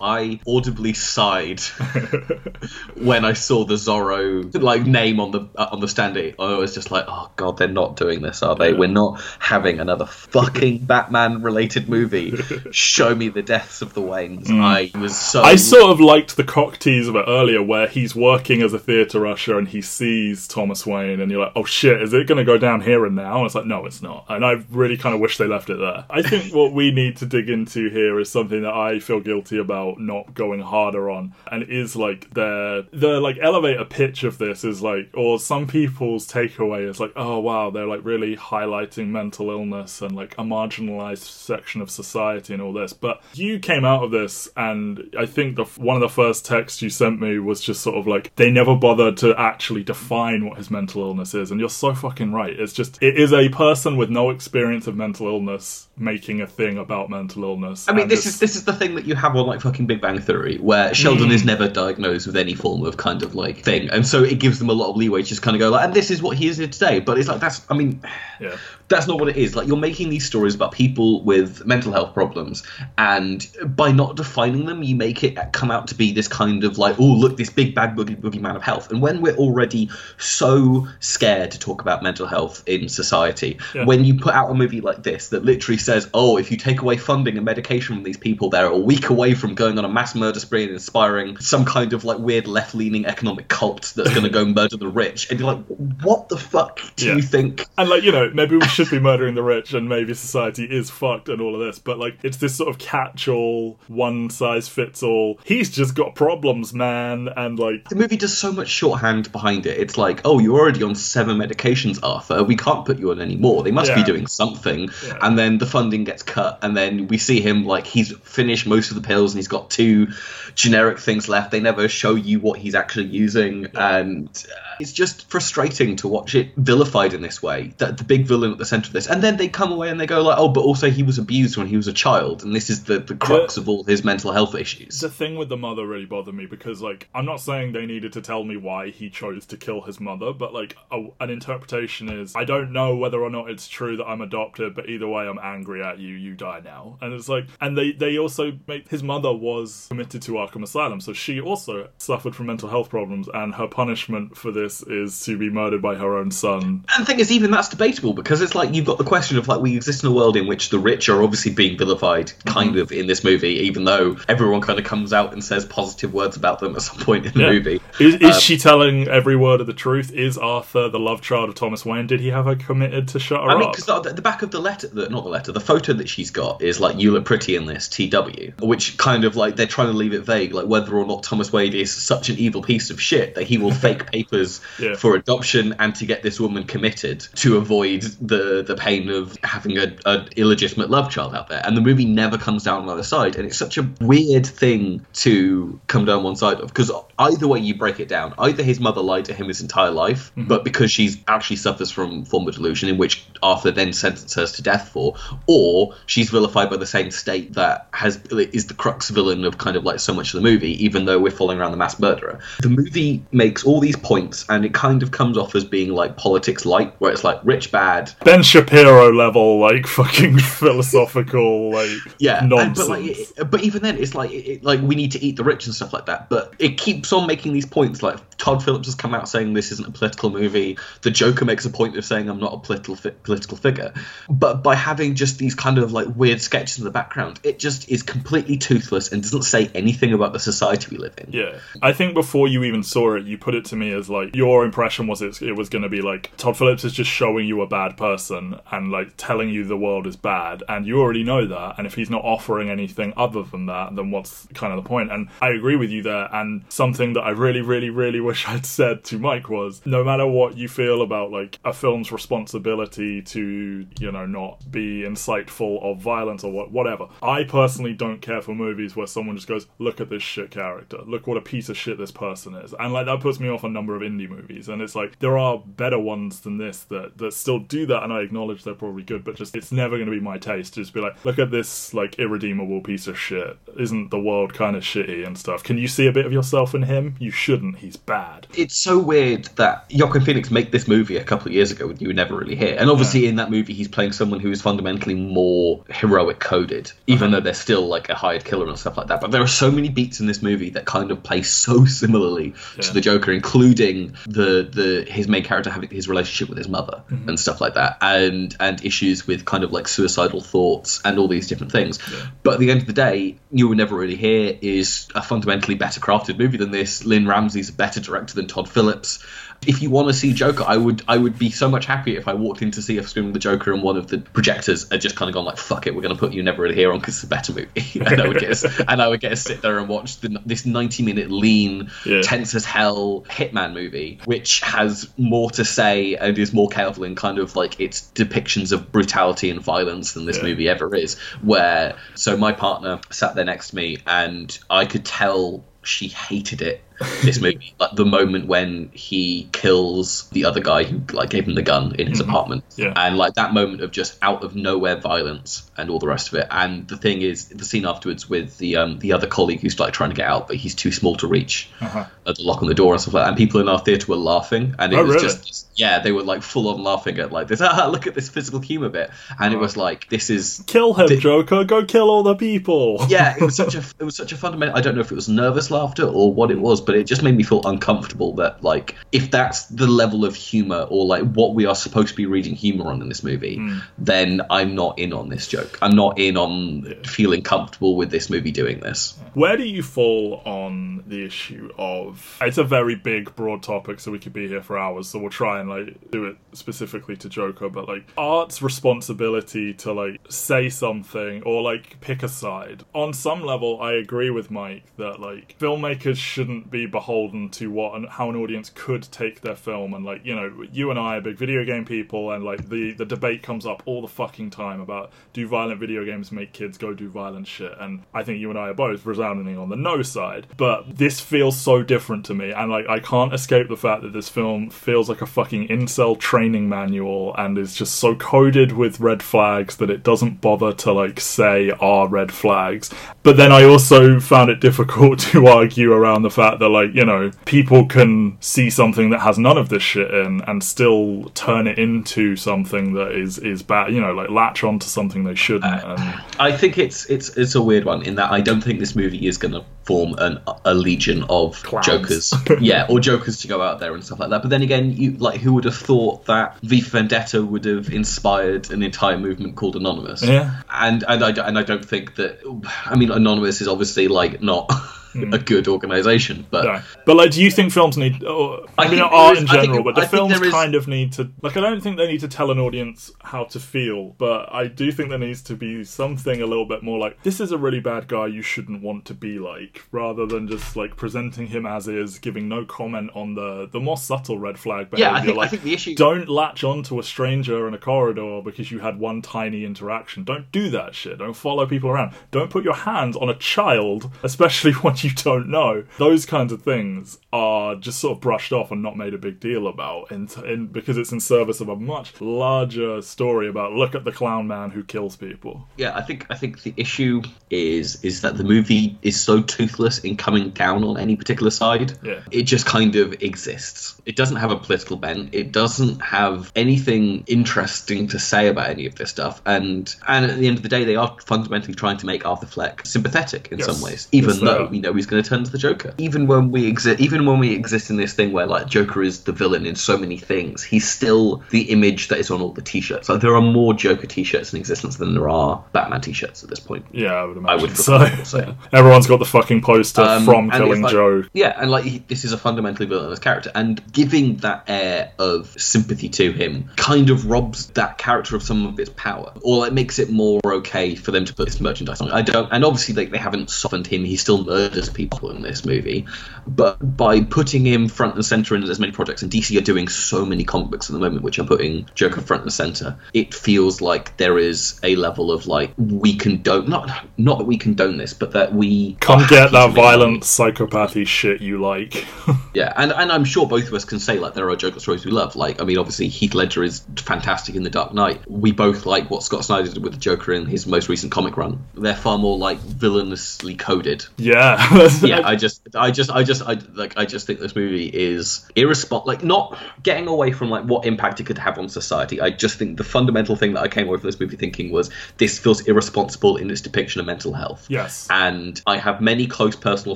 I 0.01 0.39
audibly 0.47 0.94
sighed 0.94 1.62
when 2.95 3.25
I 3.25 3.33
saw 3.33 3.63
the 3.65 3.75
Zorro 3.75 4.62
like 4.62 4.85
name 4.85 5.19
on 5.19 5.31
the 5.31 5.47
uh, 5.56 5.69
on 5.71 5.79
the 5.79 5.88
standee. 5.88 6.35
I 6.39 6.57
was 6.57 6.73
just 6.73 6.91
like, 6.91 7.06
oh 7.07 7.31
god, 7.35 7.57
they're 7.57 7.68
not 7.68 7.95
doing 7.95 8.21
this. 8.21 8.32
This, 8.33 8.44
are 8.44 8.56
they? 8.56 8.71
Yeah. 8.71 8.77
We're 8.77 8.88
not 8.88 9.21
having 9.39 9.80
another 9.80 10.06
fucking 10.06 10.80
Batman 10.85 11.41
related 11.41 11.88
movie. 11.88 12.35
Show 12.71 13.15
me 13.15 13.30
the 13.30 13.41
deaths 13.41 13.81
of 13.81 13.94
the 13.94 14.01
Waynes. 14.01 14.47
Mm. 14.47 14.62
I 14.62 15.00
was 15.00 15.18
so. 15.18 15.41
I 15.41 15.56
sort 15.56 15.91
of 15.91 16.00
liked 16.00 16.35
the 16.35 16.44
cock 16.44 16.77
tease 16.77 17.07
of 17.07 17.15
it 17.15 17.25
earlier, 17.27 17.62
where 17.62 17.88
he's 17.88 18.15
working 18.15 18.62
as 18.62 18.74
a 18.74 18.80
theatre 18.80 19.25
usher 19.27 19.57
and 19.57 19.68
he 19.68 19.81
sees 19.81 20.47
Thomas 20.47 20.85
Wayne, 20.85 21.19
and 21.19 21.31
you're 21.31 21.41
like, 21.41 21.53
oh 21.56 21.65
shit, 21.65 22.01
is 22.01 22.13
it 22.13 22.27
going 22.27 22.38
to 22.38 22.44
go 22.44 22.57
down 22.57 22.81
here 22.81 23.06
and 23.06 23.15
now? 23.15 23.38
And 23.38 23.45
it's 23.45 23.56
like, 23.56 23.65
no, 23.65 23.85
it's 23.85 24.01
not. 24.01 24.25
And 24.30 24.45
I 24.45 24.63
really 24.71 24.97
kind 24.97 25.15
of 25.15 25.21
wish 25.21 25.38
they 25.38 25.47
left 25.47 25.69
it 25.69 25.77
there. 25.77 26.06
I 26.09 26.21
think 26.21 26.53
what 26.53 26.74
we 26.74 26.91
need 26.91 27.18
to 27.18 27.25
dig 27.25 27.50
into 27.50 27.89
here 27.89 28.19
is 28.19 28.30
something 28.30 28.63
that 28.63 28.74
I 28.74 29.00
feel 29.00 29.19
guilty 29.19 29.57
about 29.57 30.00
not 30.00 30.33
going 30.33 30.62
harder 30.62 31.09
on, 31.09 31.33
and 31.51 31.63
is 31.63 31.95
like 31.95 32.33
the 32.33 32.88
the 32.91 33.19
like 33.19 33.38
elevator 33.41 33.85
pitch 33.85 34.24
of 34.24 34.38
this 34.38 34.63
is 34.63 34.81
like, 34.81 35.09
or 35.13 35.39
some 35.39 35.68
people's 35.68 36.27
takeaway 36.27 36.88
is 36.89 37.00
like, 37.00 37.13
oh 37.15 37.39
wow, 37.39 37.69
they're 37.69 37.88
like 37.88 38.03
really 38.03 38.12
highlighting 38.19 39.07
mental 39.07 39.50
illness 39.50 40.01
and 40.01 40.15
like 40.15 40.33
a 40.33 40.44
marginalized 40.44 41.24
section 41.24 41.81
of 41.81 41.89
society 41.89 42.54
and 42.54 42.62
all 42.62 42.74
this. 42.74 42.94
But 42.94 43.21
you 43.33 43.60
came 43.60 43.86
out 43.86 44.04
of 44.04 44.12
this, 44.12 44.50
and 44.56 45.13
I 45.18 45.25
think 45.25 45.56
the 45.56 45.63
one 45.63 45.95
of 45.95 46.01
the 46.01 46.10
first 46.10 46.45
texts 46.45 46.81
you 46.81 46.89
sent 46.89 47.21
me 47.21 47.39
was 47.39 47.62
just 47.62 47.81
sort 47.81 47.98
of 47.98 48.07
like 48.07 48.36
they 48.36 48.51
never 48.51 48.75
bothered 48.75 49.18
to 49.18 49.36
actually 49.39 49.83
define 49.83 50.45
what 50.45 50.57
his 50.57 50.71
mental 50.71 51.04
illness 51.04 51.33
is, 51.33 51.51
and 51.51 51.60
you're 51.60 51.69
so 51.69 51.94
fucking 51.94 52.31
right. 52.31 52.57
It's 52.60 52.74
just 52.74 53.01
it 53.01 53.18
is 53.18 53.33
a 53.33 53.50
person 53.50 53.98
with 53.98 54.10
no 54.10 54.30
experience 54.30 54.88
of 54.88 54.95
mental 54.95 55.27
illness 55.27 55.88
making 55.98 56.42
a 56.42 56.48
thing 56.48 56.77
about 56.77 57.09
mental 57.09 57.44
illness. 57.44 57.88
I 57.88 57.94
mean, 57.94 58.07
this 58.07 58.25
is 58.25 58.39
this 58.39 58.56
is 58.56 58.66
the 58.66 58.74
thing 58.74 58.95
that 58.95 59.06
you 59.06 59.16
have 59.16 59.36
on 59.36 59.48
like 59.48 59.62
fucking 59.62 59.86
Big 59.86 60.01
Bang 60.01 60.19
Theory, 60.19 60.57
where 60.57 60.94
Sheldon 60.94 61.30
mm. 61.30 61.33
is 61.33 61.45
never 61.45 61.68
diagnosed 61.68 62.27
with 62.27 62.36
any 62.36 62.54
form 62.54 62.86
of 62.86 62.98
kind 62.98 63.24
of 63.24 63.36
like 63.36 63.63
thing, 63.63 63.89
and 63.89 64.06
so 64.06 64.24
it 64.24 64.39
gives 64.39 64.59
them 64.59 64.69
a 64.69 64.74
lot 64.74 64.92
of 64.92 64.98
leeway 64.98 65.21
to 65.21 65.27
just 65.27 65.42
kind 65.42 65.56
of 65.56 65.59
go 65.59 65.69
like, 65.69 65.86
and 65.86 65.94
this 65.94 66.12
is 66.12 66.21
what 66.21 66.38
he 66.38 66.48
is 66.48 66.57
here 66.57 66.68
today. 66.68 67.00
But 67.00 67.18
it's 67.18 67.27
like 67.27 67.39
that's, 67.39 67.66
I 67.69 67.75
mean, 67.75 68.00
yeah. 68.39 68.57
That's 68.94 69.07
not 69.07 69.19
what 69.19 69.30
it 69.30 69.38
is. 69.38 69.56
Like 69.56 69.68
you're 69.68 69.78
making 69.78 70.10
these 70.10 70.25
stories 70.25 70.54
about 70.56 70.72
people 70.72 71.24
with 71.24 71.66
mental 71.66 71.92
health 71.92 72.13
problems, 72.13 72.63
and 72.98 73.45
by 73.66 73.92
not 73.92 74.16
defining 74.16 74.66
them, 74.66 74.84
you 74.84 74.95
make 74.95 75.24
it 75.24 75.38
come 75.51 75.72
out 75.72 75.88
to 75.88 75.95
be 75.95 76.12
this 76.12 76.28
kind 76.28 76.63
of 76.63 76.78
like, 76.78 77.00
oh 77.00 77.04
look, 77.04 77.38
this 77.38 77.50
big 77.50 77.74
bad 77.74 77.95
boogie 77.95 78.19
boogie 78.19 78.40
man 78.40 78.56
of 78.56 78.62
health. 78.62 78.92
And 78.92 79.01
when 79.01 79.22
we're 79.22 79.36
already 79.36 79.90
so 80.18 80.88
scared 81.00 81.51
to 81.51 81.60
talk 81.60 81.81
about 81.81 82.04
mental 82.04 82.28
health 82.28 82.63
in 82.68 82.88
society, 82.88 83.57
yeah. 83.74 83.86
when 83.86 84.06
you 84.06 84.19
put 84.19 84.34
out 84.34 84.51
a 84.51 84.54
movie 84.54 84.81
like 84.81 85.01
this 85.04 85.30
that 85.30 85.44
literally 85.44 85.78
says, 85.78 86.10
oh, 86.13 86.38
if 86.38 86.51
you 86.51 86.57
take 86.57 86.81
away 86.81 86.98
funding 86.98 87.38
and 87.38 87.45
medication 87.45 87.95
from 87.95 88.04
these 88.04 88.18
people, 88.18 88.50
they're 88.50 88.68
a 88.68 88.78
week 88.78 89.10
away 89.10 89.34
from 89.34 89.56
going 89.56 89.78
on 89.80 89.86
a 89.86 89.90
mass 89.90 90.13
murder 90.13 90.40
spree 90.40 90.63
and 90.63 90.72
inspiring 90.72 91.38
some 91.38 91.66
kind 91.66 91.94
of 91.94 92.06
like 92.06 92.19
weird 92.19 92.48
left 92.48 92.75
leaning 92.75 93.06
economic 93.06 93.48
cult 93.48 93.94
that's 93.95 94.12
going 94.12 94.24
to 94.24 94.30
go 94.30 94.45
murder 94.60 94.78
the 94.78 94.88
rich. 94.88 95.31
And 95.31 95.40
you're 95.40 95.54
like, 95.54 95.66
what 96.04 96.30
the 96.30 96.38
fuck 96.38 96.80
do 96.95 97.07
yeah. 97.07 97.16
you 97.16 97.22
think? 97.22 97.66
And 97.78 97.90
like, 97.90 98.04
you 98.04 98.12
know, 98.12 98.30
maybe 98.34 98.56
we 98.57 98.68
should 98.68 98.82
be 98.91 99.00
murdering 99.00 99.35
the 99.35 99.44
rich 99.44 99.74
and 99.74 99.89
maybe 99.89 100.13
society 100.13 100.65
is 100.65 100.89
fucked 100.89 101.30
and 101.30 101.41
all 101.41 101.53
of 101.53 101.62
this, 101.62 101.80
but 101.80 102.00
like, 102.00 102.18
it's 102.24 102.38
this 102.38 102.56
sort 102.56 102.69
of 102.69 102.77
catch 102.77 103.27
all, 103.27 103.80
one 103.88 104.30
size 104.30 104.68
fits 104.68 105.03
all. 105.03 105.39
He's 105.44 105.69
just 105.69 105.95
got 105.95 106.15
problems, 106.15 106.74
man. 106.74 107.30
And 107.35 107.59
like, 107.59 107.89
the 107.89 107.95
movie 107.95 108.18
does 108.18 108.38
so 108.38 108.51
much 108.51 108.68
shorthand 108.68 109.31
behind 109.31 109.65
it. 109.65 109.80
It's 109.80 109.97
like, 109.97 110.21
oh, 110.25 110.39
you're 110.39 110.59
already 110.59 110.83
on 110.83 110.95
seven 110.95 111.38
medications, 111.38 112.00
Arthur. 112.03 112.44
We 112.44 112.56
can't 112.56 112.85
put 112.85 113.00
you 113.00 113.12
on 113.12 113.21
any 113.21 113.35
more. 113.35 113.63
They 113.63 113.71
must 113.71 113.89
yeah. 113.89 113.95
be 113.95 114.03
doing 114.03 114.27
something. 114.27 114.89
Yeah. 115.06 115.18
And 115.21 115.38
then 115.38 115.57
the 115.57 115.65
funding 115.65 116.03
gets 116.03 116.24
cut, 116.24 116.59
and 116.62 116.75
then 116.75 117.07
we 117.07 117.18
see 117.18 117.41
him 117.41 117.65
like 117.65 117.85
he's 117.85 118.15
finished 118.19 118.65
most 118.68 118.91
of 118.91 118.95
the 118.95 119.07
pills 119.07 119.33
and 119.33 119.39
he's 119.39 119.47
got 119.47 119.69
two 119.69 120.07
generic 120.56 121.00
things 121.00 121.30
left. 121.30 121.51
They 121.51 121.59
never 121.59 121.88
show 121.88 122.15
you 122.15 122.39
what 122.39 122.59
he's 122.59 122.75
actually 122.75 123.07
using, 123.07 123.68
and 123.74 124.27
uh, 124.27 124.75
it's 124.80 124.94
just 124.94 125.30
frustrating 125.30 125.95
to 125.97 126.07
watch 126.07 126.35
it 126.35 126.56
vilified 126.56 127.13
in 127.13 127.21
this 127.21 127.41
way. 127.41 127.74
That 127.77 127.97
the 127.97 128.03
big 128.03 128.25
villain 128.25 128.51
at 128.51 128.57
the 128.63 128.69
center 128.69 128.88
of 128.88 128.94
this, 128.94 129.07
and 129.07 129.21
then 129.21 129.38
they 129.38 129.48
come 129.48 129.71
away 129.71 129.89
and 129.89 130.00
they 130.00 130.06
go 130.06 130.21
like, 130.21 130.38
"Oh, 130.38 130.50
but 130.50 130.62
also 130.62 130.89
he 130.89 131.04
was 131.04 131.18
abused 131.18 131.57
when 131.57 131.68
he 131.68 131.77
was 131.77 131.88
a 131.88 131.94
child, 131.94 132.44
and 132.44 132.56
this 132.56 132.69
is 132.69 132.86
the 132.86 133.00
the 133.00 133.15
crux 133.15 133.57
of 133.57 133.69
all 133.69 133.83
his 133.83 134.04
mental 134.04 134.31
health 134.31 134.56
issues." 134.56 135.00
The 135.00 135.10
thing 135.10 135.36
with 135.36 135.50
the 135.50 135.57
mother 135.57 135.86
really 135.86 136.06
bothered 136.06 136.36
me 136.36 136.45
because, 136.45 136.81
like, 136.81 137.10
I'm 137.13 137.25
not 137.25 137.39
saying 137.39 137.74
they 137.74 137.86
needed 137.86 138.13
to 138.13 138.21
tell 138.21 138.44
me 138.44 138.57
why 138.57 138.89
he 138.89 139.10
chose 139.10 139.45
to 139.48 139.57
kill 139.57 139.81
his 139.81 140.00
mother, 140.00 140.33
but 140.33 140.54
like, 140.54 140.75
a, 140.92 141.07
an 141.19 141.30
interpretation 141.30 142.10
is, 142.10 142.36
I 142.36 142.45
don't 142.45 142.71
know 142.71 142.95
whether 142.95 143.21
or 143.21 143.30
not 143.30 143.50
it's 143.50 143.68
true 143.68 143.98
that 143.98 144.06
I'm 144.06 144.21
adopted, 144.21 144.75
but 144.75 144.89
either 144.89 145.07
way, 145.07 145.27
I'm 145.27 145.39
angry 145.42 145.83
at 145.83 146.00
you. 146.00 146.16
You 146.16 146.36
die 146.36 146.62
now, 146.63 146.98
and 147.01 147.13
it's 147.13 147.30
like, 147.30 147.45
and 147.59 147.77
they 147.77 147.92
they 147.92 148.18
also 148.18 148.57
make 148.68 148.89
his 148.89 149.04
mother 149.04 149.33
was 149.33 149.88
committed 149.89 150.21
to 150.24 150.33
Arkham 150.33 150.63
Asylum, 150.63 151.01
so 151.01 151.13
she 151.13 151.39
also 151.42 151.89
suffered 151.98 152.36
from 152.36 152.48
mental 152.48 152.69
health 152.69 152.89
problems, 152.89 153.27
and 153.33 153.54
her 153.56 153.68
punishment 153.68 154.38
for 154.38 154.51
this 154.51 154.81
is 154.83 155.24
to 155.25 155.38
be 155.38 155.50
murdered 155.50 155.81
by 155.81 155.95
her 155.95 156.18
own 156.18 156.31
son. 156.31 156.86
And 156.95 157.01
the 157.01 157.06
thing 157.06 157.19
is, 157.19 157.31
even 157.31 157.51
that's 157.51 157.69
debatable 157.69 158.13
because 158.13 158.42
it's 158.42 158.52
like 158.55 158.73
you've 158.73 158.85
got 158.85 158.97
the 158.97 159.03
question 159.03 159.38
of 159.38 159.47
like 159.47 159.61
we 159.61 159.75
exist 159.75 160.03
in 160.03 160.09
a 160.09 160.13
world 160.13 160.35
in 160.38 160.47
which 160.47 160.69
the 160.69 160.79
rich 160.79 161.09
are 161.09 161.23
obviously 161.23 161.51
being 161.51 161.77
vilified, 161.77 162.31
kind 162.45 162.71
mm-hmm. 162.71 162.79
of 162.79 162.91
in 162.91 163.07
this 163.07 163.23
movie, 163.23 163.59
even 163.59 163.83
though 163.83 164.17
everyone 164.27 164.61
kind 164.61 164.79
of 164.79 164.85
comes 164.85 165.13
out 165.13 165.33
and 165.33 165.44
says 165.44 165.65
positive 165.65 166.13
words 166.13 166.38
about 166.38 166.59
them 166.59 166.75
at 166.75 166.81
some 166.81 166.97
point 166.97 167.25
in 167.25 167.33
the 167.33 167.41
yeah. 167.41 167.50
movie. 167.50 167.81
Is, 168.00 168.15
is 168.15 168.35
um, 168.35 168.39
she 168.39 168.57
telling 168.57 169.07
every 169.07 169.35
word 169.35 169.61
of 169.61 169.67
the 169.67 169.73
truth? 169.73 170.11
Is 170.11 170.38
Arthur 170.38 170.89
the 170.89 171.00
love 171.00 171.21
child 171.21 171.50
of 171.50 171.55
Thomas 171.55 171.85
Wayne? 171.85 172.07
Did 172.07 172.19
he 172.19 172.29
have 172.29 172.45
her 172.45 172.55
committed 172.55 173.07
to 173.09 173.19
shut 173.19 173.41
her 173.44 173.50
I 173.50 173.59
mean, 173.59 173.71
because 173.71 173.85
the, 173.85 174.13
the, 174.13 174.21
back 174.21 174.41
of 174.41 174.51
the 174.51 174.59
letter, 174.59 174.88
the, 174.88 175.09
not 175.09 175.23
the 175.23 175.29
letter, 175.29 175.51
the 175.51 175.59
photo 175.59 175.94
that 175.94 176.09
she's 176.09 176.31
got 176.31 176.61
is 176.61 176.79
like 176.79 176.99
"You 176.99 177.11
look 177.11 177.25
pretty 177.25 177.56
in 177.56 177.65
this, 177.65 177.88
TW," 177.88 178.53
which 178.59 178.97
kind 178.97 179.25
of 179.25 179.35
like 179.35 179.56
they're 179.56 179.65
trying 179.65 179.88
to 179.88 179.94
leave 179.94 180.13
it 180.13 180.21
vague, 180.21 180.53
like 180.53 180.67
whether 180.67 180.95
or 180.95 181.06
not 181.06 181.23
Thomas 181.23 181.51
Wayne 181.51 181.73
is 181.73 181.94
such 181.94 182.29
an 182.29 182.38
evil 182.38 182.61
piece 182.61 182.89
of 182.89 183.01
shit 183.01 183.35
that 183.35 183.44
he 183.44 183.57
will 183.57 183.71
fake 183.71 184.06
papers 184.11 184.61
yeah. 184.79 184.95
for 184.95 185.15
adoption 185.15 185.75
and 185.79 185.95
to 185.95 186.06
get 186.06 186.23
this 186.23 186.39
woman 186.39 186.63
committed 186.63 187.19
to 187.35 187.57
avoid 187.57 188.01
the 188.21 188.43
the 188.66 188.75
pain 188.75 189.10
of 189.10 189.38
having 189.44 189.78
a, 189.78 189.95
a 190.06 190.28
illegitimate 190.36 190.90
love 190.90 191.10
child 191.10 191.36
out 191.36 191.50
there. 191.50 191.62
And 191.63 191.75
the 191.75 191.81
movie 191.81 192.06
never 192.06 192.38
comes 192.38 192.63
down 192.63 192.81
on 192.81 192.86
the 192.88 192.94
other 192.94 193.04
side, 193.04 193.36
and 193.36 193.45
it's 193.45 193.57
such 193.57 193.78
a 193.78 193.90
weird 194.01 194.45
thing 194.45 195.06
to 195.13 195.80
come 195.88 196.06
down 196.06 196.24
one 196.24 196.36
side 196.36 196.60
of 196.60 196.68
because 196.68 196.92
either 197.19 197.48
way 197.48 197.60
you 197.60 197.75
break 197.75 198.00
it 198.00 198.07
down, 198.07 198.34
either 198.38 198.63
his 198.63 198.80
mother 198.80 199.01
lied 199.01 199.25
to 199.25 199.34
him 199.34 199.48
his 199.48 199.62
entire 199.62 199.92
life, 199.92 200.31
mm-hmm. 200.31 200.48
but 200.48 200.63
because 200.63 200.92
she's 200.92 201.18
actually 201.28 201.56
suffers 201.57 201.92
from 201.92 202.25
form 202.25 202.48
of 202.48 202.56
delusion, 202.56 202.90
in 202.90 202.98
which 202.98 203.25
Arthur 203.42 203.72
then 203.72 203.94
sentences 203.94 204.34
her 204.34 204.45
to 204.45 204.62
death 204.62 204.90
for, 204.90 205.16
or 205.48 205.95
she's 206.06 206.30
vilified 206.30 206.69
by 206.69 206.78
the 206.78 206.86
same 206.86 207.12
state 207.12 207.54
that 207.54 207.88
has 207.94 208.18
is 208.31 208.68
the 208.68 208.74
crux 208.74 209.10
villain 209.10 209.45
of 209.45 209.57
kind 209.57 209.75
of 209.75 209.84
like 209.84 210.00
so 210.00 210.13
much 210.13 210.34
of 210.34 210.42
the 210.42 210.50
movie, 210.50 210.84
even 210.84 211.06
though 211.06 211.19
we're 211.19 211.31
following 211.31 211.60
around 211.60 211.72
the 211.72 211.78
mass 211.78 212.00
murderer. 212.00 212.40
The 212.62 212.69
movie 212.69 213.24
makes 213.31 213.63
all 213.63 213.80
these 213.80 213.98
points, 213.98 214.45
and 214.50 214.66
it 214.66 214.74
kind 214.74 215.04
of 215.04 215.12
comes 215.12 215.38
off 215.38 215.56
as 215.56 215.63
being 215.63 215.94
like 215.94 216.18
politics 216.18 216.66
light, 216.66 216.94
where 217.00 217.12
it's 217.12 217.24
like 217.24 217.40
rich 217.44 217.72
bad, 217.72 218.12
Ben 218.33 218.41
Shapiro 218.41 219.13
level, 219.13 219.59
like 219.59 219.85
fucking 219.85 220.39
philosophical, 220.39 221.69
like 221.69 221.91
yeah, 222.18 222.44
nonsense. 222.44 222.80
And, 222.80 222.88
but 222.88 223.38
like, 223.38 223.51
but 223.51 223.63
even 223.63 223.83
then, 223.83 224.00
it's 224.00 224.15
like 224.15 224.31
it, 224.31 224.63
like 224.63 224.81
we 224.81 224.95
need 224.95 225.12
to 225.12 225.24
eat 225.24 225.35
the 225.35 225.44
rich 225.44 225.68
and 225.68 225.75
stuff 225.75 225.94
like 225.94 226.07
that. 226.07 226.30
But 226.30 226.56
it 226.57 226.80
keeps 226.80 227.13
on 227.13 227.27
making 227.27 227.53
these 227.53 227.68
points. 227.68 228.01
Like 228.01 228.18
Todd 228.38 228.63
Phillips 228.63 228.88
has 228.88 228.95
come 228.95 229.13
out 229.13 229.30
saying 229.30 229.53
this 229.53 229.71
isn't 229.71 229.88
a 229.88 229.91
political 229.91 230.31
movie. 230.31 230.80
The 231.03 231.12
Joker 231.12 231.45
makes 231.45 231.63
a 231.65 231.69
point 231.69 231.95
of 231.95 232.06
saying 232.06 232.27
I'm 232.27 232.39
not 232.39 232.53
a 232.53 232.57
political 232.57 232.95
fi- 232.95 233.12
political 233.12 233.56
figure. 233.56 233.94
But 234.27 234.63
by 234.63 234.74
having 234.74 235.13
just 235.13 235.38
these 235.38 235.53
kind 235.53 235.77
of 235.77 235.91
like 235.91 236.07
weird 236.15 236.41
sketches 236.41 236.80
in 236.80 236.85
the 236.85 236.91
background, 236.91 237.39
it 237.44 237.59
just 237.59 237.88
is 237.91 238.01
completely 238.01 238.57
toothless 238.57 239.11
and 239.11 239.21
doesn't 239.21 239.44
say 239.44 239.69
anything 239.75 240.11
about 240.11 240.33
the 240.33 240.40
society 240.40 240.87
we 240.90 240.97
live 240.97 241.13
in. 241.19 241.31
Yeah, 241.31 241.59
I 241.83 241.94
think 241.94 242.16
before 242.16 242.47
you 242.47 242.63
even 242.63 242.81
saw 242.81 243.16
it, 243.16 243.25
you 243.25 243.37
put 243.37 243.54
it 243.54 243.66
to 243.66 243.75
me 243.75 243.92
as 243.92 244.09
like 244.09 244.35
your 244.35 244.66
impression 244.66 245.06
was 245.06 245.21
it, 245.21 245.40
it 245.44 245.54
was 245.54 245.69
going 245.69 245.83
to 245.83 245.90
be 245.90 246.02
like 246.02 246.31
Todd 246.37 246.57
Phillips 246.57 246.83
is 246.83 246.94
just 246.94 247.11
showing 247.11 247.47
you 247.47 247.61
a 247.61 247.68
bad 247.68 247.95
person 247.95 248.22
and 248.31 248.92
like 248.92 249.13
telling 249.18 249.49
you 249.49 249.63
the 249.63 249.77
world 249.77 250.07
is 250.07 250.15
bad, 250.15 250.63
and 250.68 250.85
you 250.85 250.99
already 250.99 251.23
know 251.23 251.45
that. 251.47 251.75
And 251.77 251.87
if 251.87 251.95
he's 251.95 252.09
not 252.09 252.23
offering 252.23 252.69
anything 252.69 253.13
other 253.18 253.44
than 253.44 253.65
that, 253.68 253.95
then 253.95 254.11
what's 254.11 254.47
kind 254.53 254.73
of 254.73 254.83
the 254.83 254.87
point? 254.87 255.11
And 255.11 255.30
I 255.42 255.49
agree 255.49 255.75
with 255.75 255.89
you 255.89 256.03
there. 256.03 256.30
And 256.33 256.63
something 256.69 257.13
that 257.13 257.21
I 257.21 257.30
really, 257.30 257.61
really, 257.61 257.89
really 257.89 258.19
wish 258.19 258.47
I'd 258.47 258.65
said 258.65 259.03
to 259.06 259.19
Mike 259.19 259.49
was 259.49 259.81
no 259.85 260.03
matter 260.03 260.25
what 260.25 260.57
you 260.57 260.68
feel 260.68 261.01
about 261.01 261.31
like 261.31 261.59
a 261.63 261.73
film's 261.73 262.11
responsibility 262.11 263.21
to, 263.21 263.85
you 263.99 264.11
know, 264.11 264.25
not 264.25 264.71
be 264.71 265.01
insightful 265.01 265.81
of 265.83 266.01
violence 266.01 266.44
or 266.44 266.51
what, 266.51 266.71
whatever. 266.71 267.07
I 267.21 267.44
personally 267.44 267.94
don't 267.94 268.21
care 268.21 268.42
for 268.42 268.53
movies 268.56 268.95
where 268.95 269.07
someone 269.07 269.35
just 269.35 269.47
goes, 269.47 269.68
look 269.80 270.01
at 270.01 270.09
this 270.09 270.23
shit 270.23 270.51
character, 270.51 270.99
look 271.06 271.27
what 271.27 271.37
a 271.37 271.42
piece 271.42 271.69
of 271.69 271.77
shit 271.77 271.97
this 271.97 272.11
person 272.11 272.56
is. 272.56 272.73
And 272.80 272.94
like 272.94 273.06
that 273.06 273.19
puts 273.19 273.39
me 273.39 273.49
off 273.49 273.63
a 273.63 273.69
number 273.69 273.95
of 273.95 274.01
indie 274.01 274.30
movies. 274.30 274.69
And 274.69 274.81
it's 274.81 274.95
like 274.95 275.19
there 275.19 275.37
are 275.37 275.57
better 275.57 275.99
ones 275.99 276.42
than 276.42 276.57
this 276.57 276.83
that, 276.85 277.18
that 277.18 277.33
still 277.33 277.59
do 277.59 277.85
that. 277.87 278.03
And 278.03 278.12
I 278.13 278.21
acknowledge 278.21 278.63
they're 278.63 278.73
probably 278.73 279.03
good, 279.03 279.23
but 279.23 279.35
just 279.35 279.55
it's 279.55 279.71
never 279.71 279.97
going 279.97 280.09
to 280.09 280.15
be 280.15 280.19
my 280.19 280.37
taste 280.37 280.75
to 280.75 280.81
just 280.81 280.93
be 280.93 281.01
like, 281.01 281.23
look 281.25 281.39
at 281.39 281.51
this 281.51 281.93
like 281.93 282.19
irredeemable 282.19 282.81
piece 282.81 283.07
of 283.07 283.17
shit. 283.17 283.57
Isn't 283.77 284.09
the 284.09 284.19
world 284.19 284.53
kind 284.53 284.75
of 284.75 284.83
shitty 284.83 285.25
and 285.25 285.37
stuff? 285.37 285.63
Can 285.63 285.77
you 285.77 285.87
see 285.87 286.07
a 286.07 286.11
bit 286.11 286.25
of 286.25 286.31
yourself 286.31 286.75
in 286.75 286.83
him? 286.83 287.15
You 287.19 287.31
shouldn't. 287.31 287.77
He's 287.77 287.97
bad. 287.97 288.47
It's 288.55 288.75
so 288.75 288.99
weird 288.99 289.45
that 289.55 289.85
Joaquin 289.93 290.23
Phoenix 290.23 290.51
make 290.51 290.71
this 290.71 290.87
movie 290.87 291.17
a 291.17 291.23
couple 291.23 291.47
of 291.47 291.53
years 291.53 291.71
ago 291.71 291.89
and 291.89 292.01
you 292.01 292.07
were 292.07 292.13
never 292.13 292.35
really 292.35 292.55
here. 292.55 292.75
And 292.77 292.89
obviously 292.89 293.21
yeah. 293.21 293.29
in 293.29 293.35
that 293.37 293.49
movie 293.49 293.73
he's 293.73 293.87
playing 293.87 294.11
someone 294.11 294.39
who 294.39 294.51
is 294.51 294.61
fundamentally 294.61 295.15
more 295.15 295.83
heroic 295.89 296.39
coded, 296.39 296.91
even 297.07 297.27
uh-huh. 297.27 297.35
though 297.35 297.43
they're 297.43 297.53
still 297.53 297.87
like 297.87 298.09
a 298.09 298.15
hired 298.15 298.45
killer 298.45 298.67
and 298.67 298.77
stuff 298.77 298.97
like 298.97 299.07
that. 299.07 299.21
But 299.21 299.31
there 299.31 299.41
are 299.41 299.47
so 299.47 299.71
many 299.71 299.89
beats 299.89 300.19
in 300.19 300.27
this 300.27 300.41
movie 300.41 300.71
that 300.71 300.85
kind 300.85 301.11
of 301.11 301.23
play 301.23 301.41
so 301.41 301.85
similarly 301.85 302.53
yeah. 302.75 302.81
to 302.81 302.93
the 302.93 303.01
Joker, 303.01 303.31
including 303.31 304.15
the 304.25 304.67
the 304.71 305.05
his 305.09 305.27
main 305.27 305.43
character 305.43 305.69
having 305.69 305.89
his 305.89 306.07
relationship 306.07 306.49
with 306.49 306.57
his 306.57 306.67
mother 306.67 307.03
mm-hmm. 307.09 307.29
and 307.29 307.39
stuff 307.39 307.61
like 307.61 307.75
that. 307.75 307.97
And 308.06 308.54
and 308.60 308.83
issues 308.83 309.26
with 309.26 309.45
kind 309.45 309.64
of 309.64 309.72
like 309.72 309.88
suicidal 309.88 310.42
thoughts 310.42 311.02
and 311.06 311.18
all 311.18 311.30
these 311.30 311.48
different 311.48 311.72
things. 311.72 312.00
Yeah. 312.12 312.28
But 312.44 312.56
at 312.56 312.60
the 312.60 312.69
end 312.69 312.81
of 312.81 312.88
the 312.88 312.94
day, 312.94 313.38
You 313.50 313.69
Were 313.69 313.76
Never 313.76 313.95
Really 313.95 314.18
Here 314.18 314.57
is 314.62 315.07
a 315.16 315.22
fundamentally 315.22 315.76
better 315.76 316.02
crafted 316.02 316.38
movie 316.38 316.57
than 316.57 316.72
this. 316.72 317.06
Lynne 317.06 317.26
Ramsay's 317.26 317.69
a 317.69 317.74
better 317.74 318.02
director 318.02 318.36
than 318.36 318.48
Todd 318.48 318.68
Phillips 318.68 319.24
if 319.67 319.81
you 319.81 319.89
want 319.89 320.07
to 320.07 320.13
see 320.13 320.33
Joker, 320.33 320.63
I 320.65 320.77
would 320.77 321.03
I 321.07 321.17
would 321.17 321.37
be 321.37 321.51
so 321.51 321.69
much 321.69 321.85
happier 321.85 322.17
if 322.17 322.27
I 322.27 322.33
walked 322.33 322.61
in 322.61 322.71
to 322.71 322.81
see 322.81 322.97
a 322.97 323.03
Screaming 323.03 323.33
the 323.33 323.39
Joker 323.39 323.73
and 323.73 323.83
one 323.83 323.97
of 323.97 324.07
the 324.07 324.19
projectors 324.19 324.89
had 324.89 325.01
just 325.01 325.15
kind 325.15 325.29
of 325.29 325.33
gone 325.33 325.45
like, 325.45 325.57
"Fuck 325.57 325.87
it, 325.87 325.95
we're 325.95 326.01
going 326.01 326.13
to 326.13 326.19
put 326.19 326.33
you 326.33 326.43
Never 326.43 326.63
Really 326.63 326.75
Here 326.75 326.91
on 326.91 326.99
because 326.99 327.15
it's 327.15 327.23
a 327.23 327.27
better 327.27 327.53
movie," 327.53 327.99
and 328.05 328.21
I 328.21 328.27
would 328.27 328.39
get 328.39 328.63
a, 328.63 328.85
and 328.87 329.01
I 329.01 329.07
would 329.07 329.19
get 329.19 329.29
to 329.29 329.35
sit 329.35 329.61
there 329.61 329.79
and 329.79 329.87
watch 329.87 330.19
the, 330.19 330.41
this 330.45 330.65
ninety 330.65 331.03
minute 331.03 331.31
lean, 331.31 331.91
yeah. 332.05 332.21
tense 332.21 332.55
as 332.55 332.65
hell 332.65 333.25
Hitman 333.29 333.73
movie, 333.73 334.19
which 334.25 334.61
has 334.61 335.09
more 335.17 335.51
to 335.51 335.65
say 335.65 336.15
and 336.15 336.37
is 336.37 336.53
more 336.53 336.69
careful 336.69 337.03
in 337.03 337.15
kind 337.15 337.39
of 337.39 337.55
like 337.55 337.79
its 337.79 338.09
depictions 338.15 338.71
of 338.71 338.91
brutality 338.91 339.49
and 339.49 339.61
violence 339.61 340.13
than 340.13 340.25
this 340.25 340.37
yeah. 340.37 340.43
movie 340.43 340.69
ever 340.69 340.95
is. 340.95 341.19
Where 341.41 341.95
so 342.15 342.37
my 342.37 342.51
partner 342.51 342.99
sat 343.09 343.35
there 343.35 343.45
next 343.45 343.69
to 343.69 343.75
me 343.75 343.97
and 344.05 344.57
I 344.69 344.85
could 344.85 345.05
tell 345.05 345.63
she 345.83 346.07
hated 346.07 346.61
it 346.61 346.81
this 347.21 347.40
movie. 347.40 347.73
like 347.80 347.95
the 347.95 348.06
moment 348.06 348.47
when 348.47 348.90
he 348.94 349.50
kills 349.52 350.30
the 350.30 350.45
other 350.45 350.59
guy 350.59 350.83
who 350.83 351.02
like 351.14 351.30
gave 351.30 351.47
him 351.47 351.56
the 351.56 351.62
gun 351.62 351.95
in 351.95 352.07
his 352.07 352.19
mm-hmm. 352.19 352.30
apartment, 352.30 352.64
yeah. 352.76 352.94
and 352.95 353.18
like 353.18 353.35
that 353.35 353.54
moment 353.54 353.81
of 353.81 353.92
just 353.92 354.18
out 354.21 354.44
of 354.44 354.56
nowhere 354.56 354.95
violence 354.95 355.69
and 355.78 355.90
all 355.90 356.00
the 356.00 356.07
rest 356.07 356.30
of 356.30 356.35
it. 356.35 356.47
And 356.50 356.88
the 356.88 356.97
thing 356.97 357.21
is, 357.21 357.50
the 357.50 357.66
scene 357.66 357.85
afterwards 357.85 358.30
with 358.30 358.57
the 358.57 358.78
um, 358.78 359.00
the 359.00 359.14
other 359.14 359.28
colleague 359.28 359.62
who's 359.62 359.80
like 359.80 359.94
trying 359.94 360.09
to 360.12 360.16
get 360.16 360.28
out, 360.28 360.47
but 360.47 360.57
he's 360.57 360.76
too 360.76 360.92
small 360.92 361.16
to 361.18 361.28
reach 361.28 361.69
uh-huh. 361.81 362.06
the 362.26 362.35
lock 362.40 362.62
on 362.62 362.68
the 362.68 362.73
door 362.73 362.94
and 362.94 363.02
stuff 363.02 363.14
like 363.14 363.23
that. 363.23 363.30
And 363.30 363.38
people 363.38 363.59
in 363.62 363.69
our 363.69 363.80
theater 363.80 364.07
were 364.07 364.18
laughing, 364.18 364.76
and 364.80 364.94
it 364.94 364.97
oh, 364.97 365.04
was 365.04 365.16
really? 365.16 365.28
just 365.28 365.68
yeah, 365.76 366.00
they 366.00 366.12
were 366.12 366.23
like 366.23 366.44
full 366.44 366.68
on 366.69 366.83
laughing 366.83 367.18
at 367.19 367.31
like 367.31 367.47
this. 367.47 367.62
Ah, 367.73 367.88
look 367.88 368.07
at 368.07 368.14
this 368.14 368.30
physical 368.30 368.59
humor 368.59 368.90
bit, 368.90 369.09
and 369.40 369.54
oh. 369.54 369.57
it 369.57 369.59
was 369.59 369.76
like 369.78 370.07
this 370.09 370.30
is 370.30 370.64
kill 370.68 370.94
him, 370.94 371.07
th- 371.07 371.21
Joker, 371.21 371.64
go 371.64 371.85
kill 371.85 372.09
all 372.09 372.21
the 372.21 372.35
people. 372.35 373.06
yeah, 373.07 373.35
it 373.35 373.42
was 373.42 373.56
such 373.64 373.73
a 373.73 373.83
it 374.00 374.04
was 374.04 374.16
such 374.16 374.31
a 374.31 374.38
fundamental. 374.38 374.78
I 374.78 374.81
don't 374.81 374.95
know 374.95 375.02
if 375.02 375.12
it 375.12 375.16
was 375.16 375.30
nervous 375.30 375.71
laughter 375.71 376.06
or 376.06 376.33
what 376.33 376.52
it 376.52 376.59
was, 376.59 376.81
but 376.85 376.95
it 376.95 377.06
just 377.06 377.23
made 377.23 377.35
me 377.35 377.44
feel 377.44 377.61
uncomfortable 377.66 378.33
that 378.35 378.63
like 378.63 378.95
if 379.11 379.31
that's 379.31 379.66
the 379.66 379.87
level 379.87 380.25
of 380.25 380.35
humor 380.35 380.85
or 380.90 381.06
like 381.06 381.23
what 381.33 381.54
we 381.54 381.66
are 381.66 381.75
supposed 381.75 382.09
to 382.09 382.16
be 382.16 382.25
reading 382.25 382.56
humor 382.56 382.90
on 382.92 383.02
in 383.02 383.09
this 383.09 383.23
movie, 383.23 383.57
mm. 383.57 383.81
then 383.97 384.42
I'm 384.49 384.75
not 384.75 384.99
in 384.99 385.13
on 385.13 385.30
this 385.30 385.47
joke. 385.47 385.78
I'm 385.81 385.95
not 385.95 386.19
in 386.19 386.37
on 386.37 386.95
feeling 387.06 387.42
comfortable 387.42 387.95
with 387.95 388.11
this 388.11 388.30
movie 388.30 388.52
doing 388.52 388.80
this. 388.80 389.18
Where 389.33 389.57
do 389.57 389.63
you 389.63 389.83
fall 389.83 390.42
on 390.45 391.04
the 391.07 391.25
issue 391.25 391.69
of 391.78 392.37
it's 392.42 392.57
a 392.57 392.63
very 392.63 392.95
big 392.95 393.35
broad 393.35 393.63
topic 393.63 393.99
so 393.99 394.11
we 394.11 394.19
could 394.19 394.33
be 394.33 394.47
here 394.47 394.61
for 394.61 394.78
hours 394.78 395.07
so 395.09 395.19
we'll 395.19 395.30
try 395.30 395.59
and 395.59 395.69
like 395.69 396.11
do 396.11 396.25
it 396.25 396.37
specifically 396.54 397.16
to 397.18 397.30
Joker 397.30 397.69
but 397.69 397.87
like 397.87 398.06
art's 398.18 398.61
responsibility 398.61 399.73
to 399.73 399.92
like 399.92 400.19
say 400.30 400.69
something 400.69 401.44
or 401.44 401.61
like 401.61 401.99
pick 402.02 402.23
a 402.23 402.28
side. 402.28 402.83
On 402.94 403.13
some 403.13 403.44
level 403.44 403.81
I 403.81 403.94
agree 403.94 404.30
with 404.30 404.52
Mike 404.52 404.85
that 404.97 405.19
like 405.19 405.57
filmmakers 405.59 406.18
shouldn't 406.18 406.71
be 406.73 406.85
beholden 406.85 407.47
to 407.47 407.71
what 407.71 407.95
and 407.95 408.09
how 408.09 408.30
an 408.30 408.35
audience 408.35 408.69
could 408.73 409.03
take 409.03 409.39
their 409.39 409.56
film. 409.56 409.94
And 409.94 410.03
like 410.03 410.25
you 410.25 410.35
know 410.35 410.65
you 410.73 410.89
and 410.89 410.99
I 410.99 411.18
are 411.18 411.21
big 411.21 411.37
video 411.37 411.63
game 411.63 411.85
people 411.85 412.31
and 412.31 412.44
like 412.44 412.68
the 412.68 412.92
the 412.92 413.06
debate 413.06 413.42
comes 413.44 413.65
up 413.65 413.81
all 413.85 414.01
the 414.01 414.07
fucking 414.09 414.49
time 414.49 414.81
about 414.81 415.11
do 415.31 415.47
violent 415.47 415.80
video 415.80 416.03
games 416.03 416.31
make 416.31 416.51
kids 416.51 416.77
go 416.77 416.94
do 416.94 417.07
violent 417.09 417.47
shit? 417.47 417.71
And 417.80 418.03
I 418.13 418.23
think 418.23 418.39
you 418.39 418.49
and 418.49 418.59
I 418.59 418.69
are 418.69 418.73
both 418.73 419.06
resoundingly 419.06 419.56
on 419.56 419.69
the 419.69 419.77
no 419.77 420.01
side. 420.01 420.47
But 420.57 420.97
this 420.97 421.21
feels 421.21 421.57
so 421.57 421.83
different 421.83 422.25
to 422.25 422.33
me. 422.33 422.51
And 422.51 422.69
like 422.69 422.89
I 422.89 422.99
can't 422.99 423.33
escape 423.33 423.69
the 423.69 423.77
fact 423.77 424.01
that 424.01 424.13
this 424.13 424.27
film 424.27 424.69
feels 424.69 425.07
like 425.07 425.21
a 425.21 425.27
fucking 425.27 425.68
incel 425.69 426.19
training 426.19 426.68
manual 426.68 427.35
and 427.37 427.57
is 427.57 427.75
just 427.75 427.95
so 427.95 428.15
coded 428.15 428.71
with 428.71 428.99
red 428.99 429.21
flags 429.21 429.77
that 429.77 429.89
it 429.89 430.03
doesn't 430.03 430.42
bother 430.42 430.73
to 430.73 430.92
like 430.92 431.19
say 431.19 431.71
are 431.80 432.07
red 432.07 432.31
flags. 432.31 432.89
But 433.21 433.37
then 433.37 433.51
I 433.51 433.63
also 433.63 434.19
found 434.19 434.49
it 434.49 434.59
difficult 434.59 435.19
to 435.31 435.47
argue 435.47 435.94
around 435.94 436.23
the 436.23 436.31
fact 436.31 436.59
that 436.63 436.69
like 436.69 436.93
you 436.93 437.05
know 437.05 437.29
people 437.45 437.85
can 437.85 438.37
see 438.39 438.69
something 438.69 439.09
that 439.09 439.19
has 439.19 439.37
none 439.37 439.57
of 439.57 439.67
this 439.67 439.83
shit 439.83 440.09
in 440.13 440.41
and 440.47 440.63
still 440.63 441.29
turn 441.35 441.67
it 441.67 441.77
into 441.77 442.35
something 442.37 442.93
that 442.93 443.11
is 443.11 443.37
is 443.37 443.61
bad 443.61 443.93
you 443.93 443.99
know 443.99 444.13
like 444.13 444.29
latch 444.29 444.63
onto 444.63 444.87
something 444.87 445.25
they 445.25 445.35
shouldn't 445.35 445.65
uh, 445.65 445.95
and... 445.97 446.23
I 446.39 446.55
think 446.55 446.77
it's 446.77 447.05
it's 447.07 447.35
it's 447.37 447.55
a 447.55 447.61
weird 447.61 447.83
one 447.83 448.03
in 448.03 448.15
that 448.15 448.31
I 448.31 448.39
don't 448.39 448.61
think 448.61 448.79
this 448.79 448.95
movie 448.95 449.27
is 449.27 449.37
going 449.37 449.53
to 449.53 449.65
form 449.83 450.15
an, 450.17 450.39
a 450.63 450.73
legion 450.73 451.25
of 451.29 451.61
Clowns. 451.63 451.85
jokers. 451.85 452.33
Yeah 452.61 452.87
or 452.89 452.99
jokers 452.99 453.41
to 453.41 453.47
go 453.49 453.61
out 453.61 453.79
there 453.79 453.93
and 453.93 454.03
stuff 454.05 454.19
like 454.19 454.29
that. 454.29 454.41
But 454.41 454.49
then 454.49 454.61
again 454.61 454.95
you 454.95 455.11
like 455.17 455.41
who 455.41 455.53
would 455.53 455.65
have 455.65 455.75
thought 455.75 456.25
that 456.25 456.57
V 456.61 456.79
Vendetta 456.79 457.43
would 457.43 457.65
have 457.65 457.91
inspired 457.91 458.71
an 458.71 458.83
entire 458.83 459.17
movement 459.17 459.57
called 459.57 459.75
Anonymous? 459.75 460.23
Yeah. 460.23 460.61
And 460.71 461.03
and 461.05 461.23
I, 461.23 461.29
and 461.45 461.59
I 461.59 461.63
don't 461.63 461.83
think 461.83 462.15
that 462.15 462.39
I 462.85 462.95
mean 462.95 463.11
Anonymous 463.11 463.59
is 463.59 463.67
obviously 463.67 464.07
like 464.07 464.41
not 464.41 464.71
mm. 465.13 465.33
a 465.33 465.39
good 465.39 465.67
organization. 465.67 466.45
But 466.49 466.83
but 467.05 467.15
like, 467.15 467.31
do 467.31 467.43
you 467.43 467.51
think 467.51 467.71
films 467.71 467.97
need? 467.97 468.23
Or, 468.23 468.65
I, 468.77 468.85
I 468.85 468.89
mean, 468.89 468.99
art 468.99 469.37
is, 469.37 469.41
in 469.41 469.47
general, 469.47 469.83
but 469.83 469.95
the 469.95 470.07
films 470.07 470.39
kind 470.51 470.75
of 470.75 470.87
need 470.87 471.13
to. 471.13 471.29
Like, 471.41 471.57
I 471.57 471.61
don't 471.61 471.81
think 471.81 471.97
they 471.97 472.07
need 472.07 472.21
to 472.21 472.27
tell 472.27 472.51
an 472.51 472.59
audience 472.59 473.11
how 473.21 473.45
to 473.45 473.59
feel, 473.59 474.15
but 474.17 474.53
I 474.53 474.67
do 474.67 474.91
think 474.91 475.09
there 475.09 475.19
needs 475.19 475.41
to 475.43 475.55
be 475.55 475.83
something 475.83 476.41
a 476.41 476.45
little 476.45 476.65
bit 476.65 476.83
more 476.83 476.97
like 476.97 477.21
this 477.23 477.39
is 477.39 477.51
a 477.51 477.57
really 477.57 477.79
bad 477.79 478.07
guy 478.07 478.27
you 478.27 478.41
shouldn't 478.41 478.81
want 478.81 479.05
to 479.05 479.13
be 479.13 479.39
like, 479.39 479.83
rather 479.91 480.25
than 480.25 480.47
just 480.47 480.75
like 480.75 480.95
presenting 480.95 481.47
him 481.47 481.65
as 481.65 481.87
is, 481.87 482.19
giving 482.19 482.47
no 482.47 482.65
comment 482.65 483.11
on 483.13 483.35
the 483.35 483.69
the 483.71 483.79
more 483.79 483.97
subtle 483.97 484.39
red 484.39 484.57
flag 484.57 484.89
behavior. 484.89 485.11
Yeah, 485.11 485.15
I 485.15 485.21
think, 485.21 485.37
like, 485.37 485.47
I 485.47 485.49
think 485.49 485.63
the 485.63 485.73
issue. 485.73 485.95
Don't 485.95 486.29
latch 486.29 486.63
on 486.63 486.83
to 486.83 486.99
a 486.99 487.03
stranger 487.03 487.67
in 487.67 487.73
a 487.73 487.77
corridor 487.77 488.41
because 488.43 488.71
you 488.71 488.79
had 488.79 488.99
one 488.99 489.21
tiny 489.21 489.65
interaction. 489.65 490.23
Don't 490.23 490.51
do 490.51 490.69
that 490.71 490.95
shit. 490.95 491.19
Don't 491.19 491.33
follow 491.33 491.65
people 491.65 491.89
around. 491.89 492.13
Don't 492.31 492.49
put 492.49 492.63
your 492.63 492.75
hands 492.75 493.15
on 493.15 493.29
a 493.29 493.35
child, 493.35 494.11
especially 494.23 494.71
when 494.81 494.95
you 495.04 495.12
don't 495.12 495.50
know. 495.50 495.83
Those 495.98 496.26
kinds 496.26 496.52
of 496.52 496.62
things 496.62 497.18
are 497.31 497.76
just 497.76 498.00
sort 498.00 498.18
of 498.18 498.22
brushed 498.22 498.52
off 498.52 498.72
and 498.72 498.81
not 498.81 498.98
made 498.98 499.14
a 499.14 499.18
big 499.18 499.40
deal 499.40 499.68
about, 499.68 500.12
and, 500.12 500.31
in, 500.45 500.68
because 500.68 500.98
it's 500.98 501.12
in 501.12 501.19
service 501.19 501.62
of 501.62 501.69
a 501.69 501.76
much 501.76 502.19
larger 502.22 503.02
story 503.02 503.48
about 503.48 503.74
look 503.74 503.95
at 503.95 504.06
the 504.06 504.12
clown 504.12 504.48
man 504.48 504.69
who 504.72 504.83
kills 504.83 505.16
people. 505.16 505.68
Yeah, 505.78 505.95
I 505.95 506.02
think 506.02 506.28
I 506.30 506.36
think 506.36 506.64
the 506.64 506.74
issue 506.78 507.22
is 507.50 508.04
is 508.04 508.22
that 508.22 508.38
the 508.38 508.44
movie 508.44 508.98
is 509.02 509.19
so 509.19 509.42
toothless 509.42 510.00
in 510.00 510.18
coming 510.18 510.52
down 510.52 510.83
on 510.83 510.98
any 510.98 511.16
particular 511.16 511.52
side. 511.52 511.98
Yeah. 512.04 512.22
It 512.32 512.43
just 512.43 512.65
kind 512.65 512.95
of 512.95 513.13
exists. 513.22 514.02
It 514.06 514.15
doesn't 514.15 514.38
have 514.38 514.52
a 514.52 514.58
political 514.58 514.98
bent. 514.98 515.34
It 515.34 515.52
doesn't 515.52 516.02
have 516.02 516.52
anything 516.56 517.24
interesting 517.28 518.08
to 518.10 518.19
say 518.19 518.48
about 518.48 518.69
any 518.69 518.86
of 518.86 518.95
this 518.95 519.10
stuff. 519.10 519.41
And 519.45 519.93
and 520.08 520.26
at 520.26 520.38
the 520.38 520.48
end 520.48 520.58
of 520.58 520.63
the 520.63 520.69
day, 520.69 520.84
they 520.84 520.95
are 520.95 521.15
fundamentally 521.26 521.74
trying 521.74 521.98
to 521.98 522.06
make 522.06 522.26
Arthur 522.26 522.48
Fleck 522.48 522.86
sympathetic 522.86 523.52
in 523.52 523.60
yes. 523.60 523.67
some 523.67 523.82
ways, 523.82 524.08
even 524.12 524.32
yes, 524.32 524.39
though 524.39 524.69
you 524.72 524.82
know 524.82 524.92
he's 524.95 525.06
going 525.06 525.21
to 525.21 525.30
turn 525.30 525.43
to 525.43 525.52
the 525.52 525.58
Joker. 525.58 525.93
Even 525.97 526.28
when 526.28 526.52
we 526.52 526.67
exist, 526.67 527.00
even 527.00 527.26
when 527.26 527.39
we 527.39 527.54
exist 527.54 527.89
in 527.89 527.97
this 527.97 528.13
thing 528.13 528.32
where 528.32 528.45
like 528.45 528.67
Joker 528.67 529.04
is 529.04 529.23
the 529.23 529.32
villain 529.32 529.65
in 529.65 529.76
so 529.76 529.97
many 529.97 530.17
things, 530.17 530.63
he's 530.63 530.88
still 530.88 531.43
the 531.50 531.63
image 531.71 532.08
that 532.10 532.19
is 532.19 532.32
on 532.32 532.41
all 532.41 532.52
the 532.52 532.62
T-shirts. 532.62 533.10
Like 533.10 533.21
there 533.21 533.36
are 533.36 533.41
more 533.41 533.73
Joker 533.73 534.08
T-shirts 534.08 534.54
in 534.54 534.60
existence 534.60 534.97
than 534.97 535.13
there 535.13 535.30
are 535.30 535.63
Batman 535.71 536.02
T-shirts 536.02 536.43
at 536.43 536.50
this 536.50 536.60
point. 536.60 536.86
Yeah, 536.91 537.13
I 537.13 537.26
would 537.26 537.38
imagine. 537.38 537.60
I 537.60 537.62
would 537.62 537.78
so. 537.78 538.38
Yeah. 538.38 538.54
Everyone's 538.73 539.08
got 539.08 539.19
the 539.19 539.26
fucking 539.26 539.62
poster 539.62 540.02
um, 540.02 540.26
from 540.26 540.50
Killing 540.52 540.82
like, 540.82 540.91
Joe. 540.91 541.23
Yeah, 541.34 541.54
and 541.60 541.71
like 541.71 541.84
he, 541.84 542.00
this 542.00 542.26
is 542.26 542.34
a 542.34 542.38
fundamentally 542.38 542.86
villainous 542.86 543.19
character, 543.19 543.52
and 543.54 543.82
giving 543.91 544.38
that 544.38 544.65
air 544.67 545.12
of 545.19 545.47
sympathy 545.60 546.10
to 546.10 546.32
him 546.32 546.69
kind 546.76 547.10
of 547.10 547.30
robs 547.30 547.67
that 547.71 547.97
character 547.97 548.36
of 548.36 548.43
some 548.43 548.65
of 548.65 548.80
its 548.80 548.89
power, 548.95 549.34
or 549.41 549.67
it 549.67 549.73
makes 549.73 550.00
it 550.00 550.10
more 550.10 550.41
okay 550.45 550.95
for 550.95 551.12
them 551.12 551.26
to 551.26 551.34
put 551.34 551.45
this 551.45 551.60
merchandise 551.60 552.02
on. 552.02 552.12
I 552.12 552.21
don't, 552.21 552.52
and 552.52 552.63
obviously 552.63 552.95
like 552.95 553.12
they 553.12 553.17
haven't 553.17 553.50
softened 553.50 553.88
him. 553.88 554.04
He 554.04 554.15
still 554.17 554.43
murders 554.43 554.83
people 554.89 555.30
in 555.32 555.41
this 555.41 555.65
movie, 555.65 556.06
but 556.47 556.97
by 556.97 557.21
putting 557.21 557.65
him 557.65 557.88
front 557.88 558.15
and 558.15 558.25
center 558.25 558.56
in 558.56 558.63
as 558.63 558.80
many 558.80 558.91
projects, 558.91 559.21
and 559.21 559.32
DC 559.32 559.58
are 559.58 559.63
doing 559.63 559.88
so 559.88 560.25
many 560.25 560.43
comic 560.43 560.69
books 560.69 560.89
at 560.89 560.93
the 560.93 560.99
moment 560.99 561.23
which 561.23 561.39
are 561.39 561.43
putting 561.43 561.88
Joker 561.95 562.21
front 562.21 562.43
and 562.43 562.54
center, 562.54 562.97
it 563.13 563.34
feels 563.34 563.82
like 563.82 564.15
there 564.17 564.38
is 564.38 564.80
a 564.84 564.95
level 564.95 565.32
of 565.32 565.47
like 565.47 565.71
we 565.78 566.15
condone 566.15 566.69
not 566.69 567.06
not 567.17 567.38
that 567.38 567.45
we 567.45 567.58
condone 567.58 567.97
this, 567.97 568.13
but 568.13 568.32
that 568.32 568.54
we 568.54 568.93
can't 568.95 569.30
get 569.30 569.52
that 569.52 569.71
violent 569.71 570.23
psychopathy 570.23 571.06
shit 571.06 571.41
you 571.41 571.60
like. 571.60 572.06
yeah, 572.54 572.73
and 572.75 572.91
and 572.91 573.12
I'm 573.12 573.25
sure 573.25 573.47
both 573.47 573.67
of 573.67 573.73
us 573.73 573.86
can 573.86 573.99
say 573.99 574.19
like 574.19 574.34
there 574.34 574.49
are 574.49 574.56
Joker 574.56 574.80
stories 574.80 575.06
we 575.06 575.12
love. 575.12 575.36
Like 575.36 575.62
I 575.62 575.65
mean, 575.65 575.78
obviously 575.78 576.08
Heath 576.08 576.34
Ledger 576.34 576.63
is 576.63 576.84
fantastic 576.97 577.56
in 577.56 577.63
The 577.63 577.69
Dark 577.69 577.93
Knight. 577.93 578.30
We 578.30 578.52
both 578.52 578.86
like 578.86 579.10
what 579.10 579.23
Scott 579.23 579.45
Snyder 579.45 579.69
did 579.69 579.84
with 579.84 579.93
the 579.93 579.99
Joker 579.99 580.34
in 580.34 580.45
his 580.45 580.67
most 580.67 580.89
recent 580.89 581.12
comic 581.12 581.38
run. 581.38 581.63
They're 581.73 581.95
far 581.95 582.17
more 582.17 582.38
like 582.38 582.60
villainously 582.60 583.56
coded. 583.56 584.06
Yeah, 584.17 584.58
yeah. 585.03 585.21
I 585.23 585.36
just, 585.36 585.67
I 585.75 585.91
just, 585.91 586.12
I 586.12 586.23
just, 586.23 586.41
I 586.41 586.60
like, 586.73 586.97
I 586.97 587.06
just 587.06 587.27
think 587.27 587.39
this 587.39 587.56
movie 587.56 587.88
is 587.88 588.49
irresponsible. 588.56 589.08
Like, 589.08 589.23
not 589.23 589.58
getting 589.82 590.08
away 590.08 590.32
from 590.32 590.49
like 590.49 590.65
what 590.65 590.86
impact 590.86 591.19
it 591.19 591.25
could 591.25 591.38
have 591.38 591.58
on 591.58 591.69
society. 591.69 592.21
I 592.21 592.30
just 592.30 592.58
think 592.58 592.77
the 592.77 592.84
fundamental 592.84 593.36
thing 593.36 593.53
that 593.53 593.62
I 593.62 593.67
came 593.67 593.88
away 593.88 593.97
from 593.97 594.08
this 594.08 594.19
movie 594.19 594.38
thinking 594.38 594.71
was 594.71 594.89
this 595.17 595.39
feels 595.39 595.62
irresponsible 595.67 596.38
in 596.38 596.49
its 596.51 596.62
depiction 596.62 596.99
of 596.99 597.08
mental 597.08 597.34
health. 597.34 597.65
Yes, 597.69 598.08
and 598.10 598.62
I 598.65 598.77
have 598.77 599.01
many 599.01 599.27
close 599.27 599.56
personal 599.56 599.95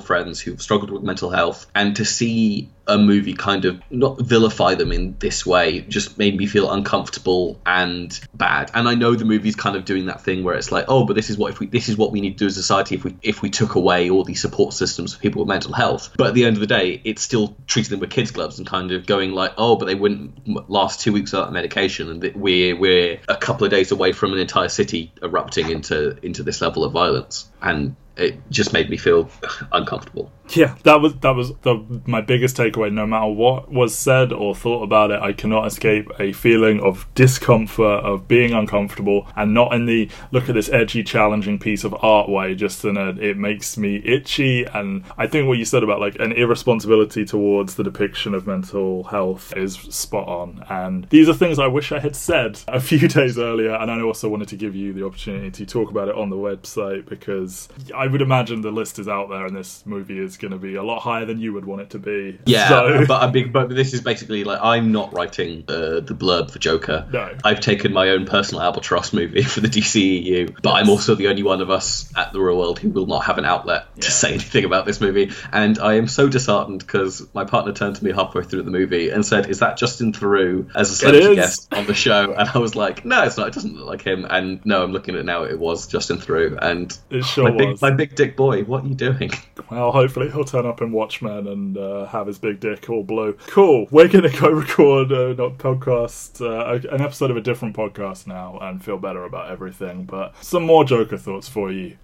friends 0.00 0.40
who've 0.40 0.60
struggled 0.60 0.90
with 0.90 1.02
mental 1.02 1.30
health, 1.30 1.66
and 1.74 1.96
to 1.96 2.04
see 2.04 2.70
a 2.88 2.96
movie 2.96 3.34
kind 3.34 3.66
of 3.66 3.80
not 3.90 4.20
vilify 4.20 4.74
them 4.74 4.90
in 4.92 5.14
this 5.18 5.44
way 5.44 5.80
just 5.80 6.16
made 6.18 6.36
me 6.36 6.46
feel 6.46 6.70
uncomfortable 6.70 7.60
and 7.66 8.18
bad. 8.34 8.70
And 8.72 8.88
I 8.88 8.94
know 8.94 9.14
the 9.14 9.26
movie's 9.26 9.56
kind 9.56 9.76
of 9.76 9.84
doing 9.84 10.06
that 10.06 10.22
thing 10.22 10.42
where 10.42 10.54
it's 10.54 10.72
like, 10.72 10.86
oh, 10.88 11.04
but 11.04 11.14
this 11.14 11.28
is 11.28 11.36
what 11.36 11.52
if 11.52 11.60
we 11.60 11.66
this 11.66 11.88
is 11.90 11.96
what 11.96 12.12
we 12.12 12.22
need 12.22 12.32
to 12.32 12.38
do 12.38 12.46
as 12.46 12.56
a 12.56 12.62
society 12.62 12.94
if 12.94 13.04
we 13.04 13.14
if 13.22 13.42
we 13.42 13.50
took 13.50 13.74
away 13.74 14.08
all 14.08 14.24
these 14.24 14.40
support 14.40 14.72
systems 14.72 15.14
for 15.14 15.20
people 15.20 15.42
with 15.42 15.48
mental 15.48 15.72
health. 15.72 16.10
But 16.16 16.28
at 16.28 16.34
the 16.34 16.46
end 16.46 16.56
of 16.56 16.60
the 16.60 16.66
day, 16.66 17.00
it's 17.04 17.22
still 17.22 17.54
treating 17.66 17.90
them 17.90 18.00
with 18.00 18.10
kids 18.10 18.30
gloves 18.30 18.58
and 18.58 18.66
kind 18.66 18.90
of 18.90 19.06
going 19.06 19.32
like, 19.32 19.52
oh, 19.58 19.76
but 19.76 19.84
they 19.84 19.94
wouldn't 19.94 20.70
last 20.70 21.00
two 21.00 21.12
weeks 21.12 21.32
without 21.32 21.52
medication, 21.52 22.10
and 22.10 22.34
we're 22.34 22.74
we're 22.74 23.20
a 23.28 23.36
couple 23.36 23.66
of 23.66 23.70
days 23.70 23.92
away 23.92 24.12
from 24.12 24.32
an 24.32 24.38
entire 24.38 24.68
city 24.68 25.12
erupting 25.22 25.70
into 25.70 26.16
into 26.24 26.42
this 26.42 26.62
level 26.62 26.84
of 26.84 26.92
violence. 26.92 27.48
And 27.60 27.96
it 28.16 28.50
just 28.50 28.72
made 28.72 28.90
me 28.90 28.96
feel 28.96 29.30
uncomfortable. 29.72 30.32
Yeah, 30.50 30.76
that 30.84 31.00
was 31.00 31.14
that 31.16 31.34
was 31.34 31.52
the, 31.62 32.02
my 32.06 32.20
biggest 32.20 32.56
takeaway. 32.56 32.92
No 32.92 33.06
matter 33.06 33.26
what 33.26 33.70
was 33.70 33.94
said 33.94 34.32
or 34.32 34.54
thought 34.54 34.82
about 34.82 35.10
it, 35.10 35.20
I 35.20 35.32
cannot 35.32 35.66
escape 35.66 36.10
a 36.18 36.32
feeling 36.32 36.80
of 36.80 37.06
discomfort, 37.14 38.04
of 38.04 38.28
being 38.28 38.52
uncomfortable, 38.54 39.26
and 39.36 39.52
not 39.52 39.74
in 39.74 39.86
the 39.86 40.08
look 40.30 40.48
at 40.48 40.54
this 40.54 40.70
edgy, 40.70 41.02
challenging 41.02 41.58
piece 41.58 41.84
of 41.84 41.94
art 42.02 42.28
way. 42.28 42.54
Just 42.54 42.84
in 42.84 42.96
a, 42.96 43.10
it 43.10 43.36
makes 43.36 43.76
me 43.76 43.96
itchy, 43.96 44.64
and 44.64 45.04
I 45.18 45.26
think 45.26 45.48
what 45.48 45.58
you 45.58 45.64
said 45.64 45.82
about 45.82 46.00
like 46.00 46.16
an 46.18 46.32
irresponsibility 46.32 47.24
towards 47.24 47.74
the 47.74 47.84
depiction 47.84 48.34
of 48.34 48.46
mental 48.46 49.04
health 49.04 49.54
is 49.56 49.74
spot 49.74 50.28
on. 50.28 50.64
And 50.70 51.04
these 51.10 51.28
are 51.28 51.34
things 51.34 51.58
I 51.58 51.66
wish 51.66 51.92
I 51.92 51.98
had 51.98 52.16
said 52.16 52.60
a 52.68 52.80
few 52.80 53.06
days 53.06 53.38
earlier, 53.38 53.74
and 53.74 53.90
I 53.90 54.00
also 54.00 54.28
wanted 54.28 54.48
to 54.48 54.56
give 54.56 54.74
you 54.74 54.92
the 54.92 55.04
opportunity 55.04 55.50
to 55.50 55.66
talk 55.66 55.90
about 55.90 56.08
it 56.08 56.14
on 56.14 56.30
the 56.30 56.36
website 56.36 57.06
because 57.06 57.68
I 57.94 58.06
would 58.06 58.22
imagine 58.22 58.62
the 58.62 58.70
list 58.70 58.98
is 58.98 59.08
out 59.08 59.28
there, 59.28 59.44
and 59.44 59.54
this 59.54 59.84
movie 59.84 60.18
is 60.18 60.37
going 60.38 60.52
to 60.52 60.58
be 60.58 60.76
a 60.76 60.82
lot 60.82 61.00
higher 61.00 61.24
than 61.24 61.40
you 61.40 61.52
would 61.52 61.64
want 61.64 61.82
it 61.82 61.90
to 61.90 61.98
be. 61.98 62.38
Yeah, 62.46 62.68
so... 62.68 63.06
but 63.06 63.22
I 63.22 63.30
mean, 63.30 63.52
but 63.52 63.68
this 63.68 63.92
is 63.94 64.00
basically 64.00 64.44
like 64.44 64.60
I'm 64.62 64.92
not 64.92 65.12
writing 65.12 65.64
the 65.66 66.00
the 66.00 66.14
blurb 66.14 66.50
for 66.50 66.58
Joker. 66.58 67.06
No, 67.12 67.36
I've 67.44 67.60
taken 67.60 67.92
my 67.92 68.10
own 68.10 68.26
personal 68.26 68.62
albatross 68.62 69.12
movie 69.12 69.42
for 69.54 69.60
the 69.60 69.68
DCEU, 69.68 70.54
but 70.62 70.70
yes. 70.70 70.74
I'm 70.74 70.88
also 70.88 71.14
the 71.14 71.28
only 71.28 71.42
one 71.42 71.60
of 71.60 71.70
us 71.70 72.10
at 72.16 72.32
the 72.32 72.40
real 72.40 72.56
world 72.56 72.78
who 72.78 72.90
will 72.90 73.06
not 73.06 73.24
have 73.24 73.38
an 73.38 73.44
outlet 73.44 73.86
yeah. 73.96 74.02
to 74.02 74.10
say 74.10 74.34
anything 74.34 74.64
about 74.64 74.86
this 74.86 75.00
movie, 75.00 75.32
and 75.52 75.78
I 75.78 75.94
am 75.94 76.08
so 76.08 76.28
disheartened 76.28 76.80
because 76.80 77.26
my 77.34 77.44
partner 77.44 77.72
turned 77.72 77.96
to 77.96 78.04
me 78.04 78.12
halfway 78.12 78.42
through 78.44 78.62
the 78.62 78.70
movie 78.70 79.10
and 79.10 79.24
said, 79.24 79.48
"Is 79.48 79.60
that 79.60 79.76
Justin 79.76 80.12
Theroux 80.12 80.70
as 80.74 80.90
a 80.90 80.94
celebrity 80.94 81.36
guest 81.36 81.72
on 81.72 81.86
the 81.86 81.94
show?" 81.94 82.34
And 82.38 82.48
I 82.48 82.58
was 82.58 82.76
like, 82.76 83.04
"No, 83.04 83.24
it's 83.24 83.36
not. 83.36 83.48
It 83.48 83.54
doesn't 83.54 83.76
look 83.76 83.86
like 83.86 84.02
him." 84.02 84.26
And 84.28 84.64
no, 84.64 84.82
I'm 84.82 84.92
looking 84.92 85.14
at 85.14 85.20
it 85.20 85.24
now. 85.24 85.42
It 85.42 85.58
was 85.58 85.86
Justin 85.88 86.18
Theroux, 86.18 86.56
and 86.60 86.96
it 87.10 87.24
sure 87.24 87.44
my 87.44 87.50
was. 87.50 87.66
Big, 87.66 87.82
my 87.82 87.90
big 87.90 88.14
dick 88.14 88.36
boy. 88.36 88.62
What 88.64 88.84
are 88.84 88.86
you 88.86 88.94
doing? 88.94 89.30
Well, 89.70 89.90
hopefully 89.90 90.27
he'll 90.32 90.44
turn 90.44 90.66
up 90.66 90.80
in 90.80 90.92
Watchmen 90.92 91.46
and 91.46 91.76
uh, 91.76 92.06
have 92.06 92.26
his 92.26 92.38
big 92.38 92.60
dick 92.60 92.88
all 92.90 93.04
blue. 93.04 93.34
Cool. 93.46 93.86
We're 93.90 94.08
gonna 94.08 94.30
go 94.30 94.48
record 94.50 95.12
a 95.12 95.34
podcast, 95.34 96.40
uh, 96.40 96.88
an 96.90 97.00
episode 97.00 97.30
of 97.30 97.36
a 97.36 97.40
different 97.40 97.76
podcast 97.76 98.26
now, 98.26 98.58
and 98.60 98.82
feel 98.82 98.98
better 98.98 99.24
about 99.24 99.50
everything. 99.50 100.04
But 100.04 100.34
some 100.42 100.64
more 100.64 100.84
Joker 100.84 101.18
thoughts 101.18 101.48
for 101.48 101.70
you. 101.70 101.96